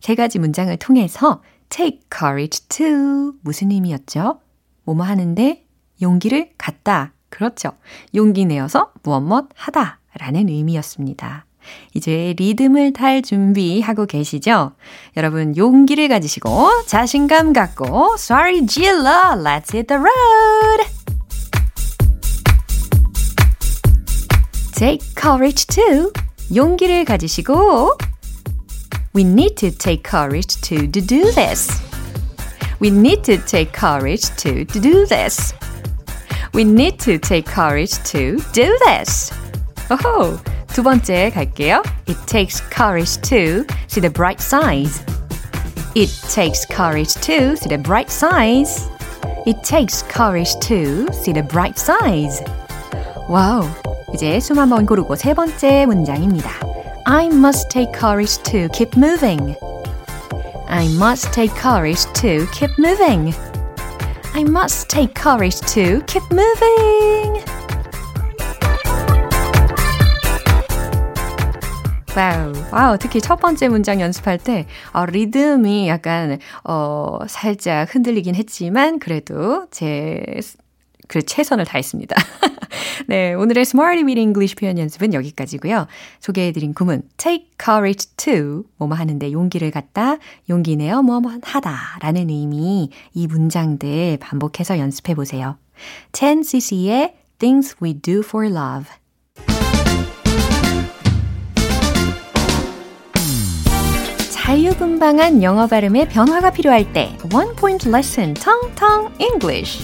세 0.00 0.14
가지 0.14 0.38
문장을 0.38 0.74
통해서 0.78 1.42
take 1.68 2.00
courage 2.12 2.66
to 2.68 3.34
무슨 3.42 3.70
의미였죠? 3.70 4.40
뭐뭐 4.84 5.04
하는데 5.04 5.64
용기를 6.00 6.52
갖다. 6.56 7.12
그렇죠. 7.28 7.72
용기 8.14 8.44
내어서 8.44 8.92
무엇 9.02 9.20
무엇 9.20 9.48
하다. 9.54 10.00
라는 10.18 10.48
의미였습니다. 10.48 11.43
이제 11.94 12.34
리듬을 12.36 12.92
탈 12.92 13.22
준비하고 13.22 14.06
계시죠? 14.06 14.72
여러분 15.16 15.56
용기를 15.56 16.08
가지시고 16.08 16.84
자신감 16.86 17.52
갖고 17.52 18.14
Sorry 18.18 18.66
질러 18.66 19.34
Let's 19.36 19.74
hit 19.74 19.86
the 19.86 19.98
road! 19.98 20.84
Take 24.74 25.06
courage 25.14 25.66
to 25.66 26.12
용기를 26.54 27.04
가지시고 27.04 27.96
We 29.14 29.22
need 29.22 29.54
to 29.56 29.70
take 29.70 30.02
courage 30.02 30.60
to, 30.62 30.90
to 30.90 31.00
do 31.00 31.30
this. 31.32 31.68
We 32.80 32.90
need 32.90 33.22
to 33.24 33.38
take 33.38 33.72
courage 33.72 34.28
to, 34.38 34.64
to 34.64 34.80
do 34.80 35.06
this. 35.06 35.54
We 36.52 36.64
need 36.64 36.98
to 37.00 37.18
take 37.18 37.46
courage 37.46 38.02
to 38.10 38.36
do 38.52 38.76
this. 38.84 39.32
오호! 39.90 40.53
두 40.73 40.83
번째 40.83 41.31
갈게요. 41.31 41.83
It 42.07 42.19
takes 42.25 42.61
courage 42.69 43.19
to 43.21 43.65
see 43.87 44.01
the 44.01 44.11
bright 44.11 44.41
sides. 44.41 45.03
It 45.95 46.11
takes 46.33 46.65
courage 46.69 47.15
to 47.21 47.55
see 47.55 47.67
the 47.67 47.81
bright 47.81 48.11
sides. 48.11 48.89
It 49.45 49.63
takes 49.63 50.03
courage 50.07 50.53
to 50.67 51.07
see 51.11 51.33
the 51.33 51.45
bright 51.45 51.79
sides. 51.79 52.43
와우. 53.27 53.67
이제 54.13 54.39
숨 54.39 54.59
한번 54.59 54.85
고르고 54.85 55.15
세 55.15 55.33
번째 55.33 55.85
문장입니다. 55.85 56.49
I 57.05 57.27
must 57.27 57.69
take 57.69 57.91
courage 57.97 58.41
to 58.43 58.67
keep 58.73 58.97
moving. 58.97 59.55
I 60.67 60.85
must 60.95 61.31
take 61.33 61.53
courage 61.59 62.05
to 62.13 62.45
keep 62.53 62.71
moving. 62.77 63.33
I 64.35 64.43
must 64.43 64.89
take 64.89 65.13
courage 65.15 65.59
to 65.73 66.01
keep 66.05 66.23
moving. 66.31 67.52
Wow. 72.16 72.52
Wow. 72.70 72.96
특히 72.98 73.20
첫 73.20 73.40
번째 73.40 73.68
문장 73.68 74.00
연습할 74.00 74.38
때, 74.38 74.66
어, 74.92 75.04
리듬이 75.04 75.88
약간, 75.88 76.38
어, 76.62 77.18
살짝 77.26 77.92
흔들리긴 77.92 78.36
했지만, 78.36 79.00
그래도 79.00 79.66
제, 79.72 80.22
그 81.08 81.22
최선을 81.22 81.64
다했습니다. 81.64 82.14
네, 83.08 83.34
오늘의 83.34 83.62
Smarty 83.62 84.04
with 84.04 84.20
English 84.20 84.54
표현 84.54 84.78
연습은 84.78 85.12
여기까지고요. 85.12 85.88
소개해드린 86.20 86.72
구문 86.72 87.02
take 87.16 87.48
courage 87.62 88.10
to 88.16 88.64
뭐뭐 88.78 88.94
하는데 88.96 89.32
용기를 89.32 89.72
갖다, 89.72 90.18
용기 90.48 90.76
내어 90.76 91.02
뭐뭐 91.02 91.40
하다 91.42 91.98
라는 92.00 92.30
의미 92.30 92.90
이 93.12 93.26
문장들 93.26 94.18
반복해서 94.18 94.78
연습해 94.78 95.14
보세요. 95.14 95.56
10cc의 96.12 97.14
Things 97.38 97.76
We 97.82 97.94
Do 97.94 98.20
for 98.20 98.46
Love 98.48 98.86
자유분방한 104.44 105.42
영어 105.42 105.66
발음의 105.66 106.10
변화가 106.10 106.50
필요할 106.50 106.92
때 106.92 107.16
One 107.32 107.56
Point 107.56 107.88
Lesson 107.88 108.34
텅텅 108.34 109.10
English 109.18 109.82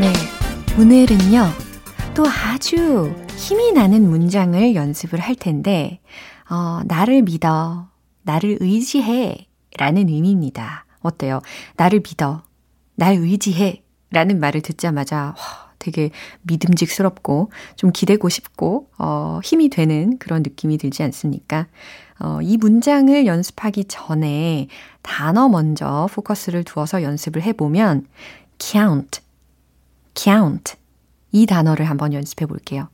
네, 0.00 0.12
오늘은요 0.76 1.46
또 2.14 2.26
아주 2.26 3.14
힘이 3.36 3.70
나는 3.70 4.10
문장을 4.10 4.74
연습을 4.74 5.20
할 5.20 5.36
텐데, 5.36 6.00
어, 6.50 6.80
나를 6.86 7.22
믿어, 7.22 7.86
나를 8.22 8.56
의지해 8.58 9.46
라는 9.78 10.08
의미입니다. 10.08 10.86
어때요? 11.02 11.40
나를 11.76 12.00
믿어, 12.00 12.42
날 12.96 13.14
의지해 13.14 13.84
라는 14.10 14.40
말을 14.40 14.62
듣자마자 14.62 15.34
와, 15.38 15.65
되게 15.86 16.10
믿음직스럽고 16.42 17.50
좀 17.76 17.92
기대고 17.92 18.28
싶고 18.28 18.88
어, 18.98 19.40
힘이 19.44 19.68
되는 19.68 20.18
그런 20.18 20.42
느낌이 20.42 20.78
들지 20.78 21.02
않습니까? 21.04 21.66
어, 22.18 22.40
이 22.42 22.56
문장을 22.56 23.26
연습하기 23.26 23.84
전에 23.84 24.66
단어 25.02 25.48
먼저 25.48 26.08
포커스를 26.12 26.64
두어서 26.64 27.02
연습을 27.02 27.42
해보면 27.42 28.06
count, 28.58 29.20
count 30.14 30.74
이 31.30 31.46
단어를 31.46 31.88
한번 31.88 32.12
연습해 32.12 32.46
볼게요. 32.46 32.88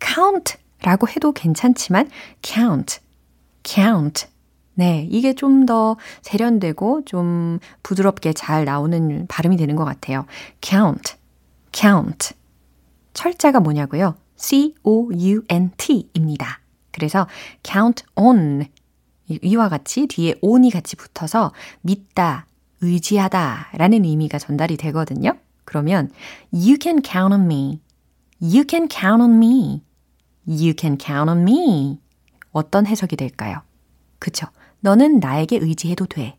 count 0.00 0.54
라고 0.82 1.08
해도 1.08 1.32
괜찮지만 1.32 2.10
count, 2.42 3.00
count 3.64 4.26
네, 4.74 5.08
이게 5.10 5.32
좀 5.34 5.66
더 5.66 5.96
세련되고 6.22 7.06
좀 7.06 7.58
부드럽게 7.82 8.34
잘 8.34 8.64
나오는 8.66 9.26
발음이 9.26 9.56
되는 9.56 9.74
것 9.74 9.84
같아요. 9.84 10.26
count, 10.62 11.15
count. 11.76 12.34
철자가 13.12 13.60
뭐냐고요? 13.60 14.14
C-O-U-N-T입니다. 14.36 15.40
그래서 16.92 17.26
count 17.62 18.04
on 18.14 18.66
이와 19.28 19.68
같이 19.68 20.06
뒤에 20.06 20.36
on이 20.40 20.70
같이 20.70 20.96
붙어서 20.96 21.52
믿다, 21.82 22.46
의지하다 22.80 23.70
라는 23.74 24.04
의미가 24.04 24.38
전달이 24.38 24.76
되거든요. 24.76 25.36
그러면 25.64 26.10
you 26.52 26.76
can 26.80 27.02
count 27.04 27.34
on 27.34 27.44
me. 27.44 27.80
You 28.40 28.64
can 28.68 28.88
count 28.90 29.22
on 29.22 29.34
me. 29.36 29.82
You 30.46 30.74
can 30.78 30.96
count 31.00 31.30
on 31.30 31.40
me. 31.40 31.98
어떤 32.52 32.86
해석이 32.86 33.16
될까요? 33.16 33.62
그쵸? 34.18 34.46
너는 34.80 35.18
나에게 35.18 35.58
의지해도 35.60 36.06
돼. 36.06 36.38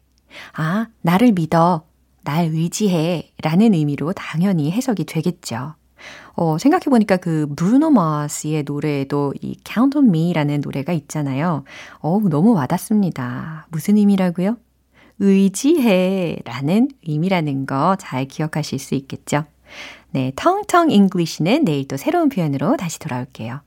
아, 0.53 0.87
나를 1.01 1.31
믿어. 1.33 1.86
날 2.27 2.47
의지해. 2.47 3.31
라는 3.41 3.73
의미로 3.73 4.11
당연히 4.11 4.69
해석이 4.69 5.05
되겠죠. 5.05 5.75
어, 6.33 6.57
생각해보니까 6.57 7.15
그 7.17 7.47
브루노 7.55 7.89
마스의 7.89 8.63
노래에도 8.63 9.33
이 9.41 9.57
Count 9.65 9.97
on 9.97 10.09
Me라는 10.09 10.59
노래가 10.59 10.91
있잖아요. 10.91 11.63
어우, 11.99 12.27
너무 12.27 12.53
와닿습니다. 12.53 13.67
무슨 13.69 13.95
의미라고요? 13.95 14.57
의지해 15.19 16.37
라는 16.43 16.89
의미라는 17.07 17.65
거 17.65 17.95
잘 17.97 18.25
기억하실 18.25 18.77
수 18.77 18.93
있겠죠? 18.95 19.45
네, 20.11 20.33
텅텅 20.35 20.91
English는 20.91 21.63
내일 21.63 21.87
또 21.87 21.95
새로운 21.95 22.27
표현으로 22.27 22.75
다시 22.75 22.99
돌아올게요. 22.99 23.61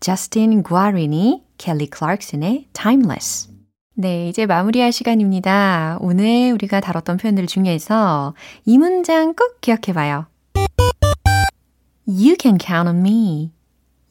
저스틴 0.00 0.62
구아리니, 0.62 1.42
켈리 1.58 1.88
클락슨의 1.88 2.68
Timeless. 2.72 3.57
네, 4.00 4.28
이제 4.28 4.46
마무리할 4.46 4.92
시간입니다. 4.92 5.98
오늘 6.00 6.52
우리가 6.52 6.78
다뤘던 6.78 7.16
표현들 7.16 7.48
중에서 7.48 8.32
이 8.64 8.78
문장 8.78 9.34
꼭 9.34 9.60
기억해 9.60 9.92
봐요. 9.92 10.26
You 12.06 12.36
can 12.40 12.58
count 12.60 12.88
on 12.88 13.00
me. 13.00 13.50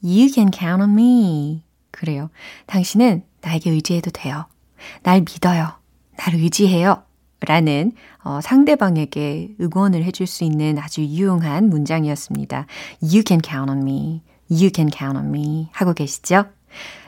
You 0.04 0.28
can 0.30 0.50
count 0.52 0.82
on 0.82 0.90
me. 0.90 1.62
그래요. 1.90 2.28
당신은 2.66 3.22
나에게 3.40 3.70
의지해도 3.70 4.10
돼요. 4.10 4.44
날 5.04 5.20
믿어요. 5.20 5.70
날 6.18 6.34
의지해요. 6.34 7.02
라는 7.40 7.92
어, 8.22 8.40
상대방에게 8.42 9.54
응원을 9.58 10.04
해줄 10.04 10.26
수 10.26 10.44
있는 10.44 10.78
아주 10.78 11.00
유용한 11.00 11.70
문장이었습니다. 11.70 12.66
You 13.00 13.22
can 13.26 13.40
count 13.42 13.70
on 13.70 13.78
me. 13.80 14.20
You 14.50 14.70
can 14.70 14.90
count 14.94 15.16
on 15.16 15.28
me. 15.28 15.70
하고 15.72 15.94
계시죠? 15.94 16.44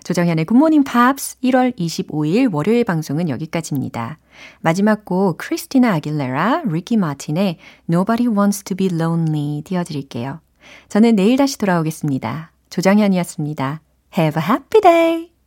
조정현의 0.05 0.44
굿모닝 0.46 0.85
팝스 0.85 1.38
1월 1.44 1.77
25일 1.77 2.53
월요일 2.53 2.85
방송은 2.85 3.29
여기까지입니다. 3.29 4.18
마지막 4.61 5.05
곡 5.05 5.38
크리스티나 5.38 5.94
아길레라, 5.94 6.62
리키 6.66 6.96
마틴의 6.96 7.59
Nobody 7.88 8.35
Wants 8.35 8.64
to 8.64 8.77
Be 8.77 8.88
Lonely 8.92 9.62
띄워드릴게요. 9.62 10.40
저는 10.88 11.16
내일 11.16 11.37
다시 11.37 11.59
돌아오겠습니다. 11.59 12.53
조정현이었습니다. 12.70 13.81
Have 14.16 14.42
a 14.42 14.49
happy 14.49 14.81
day! 14.81 15.31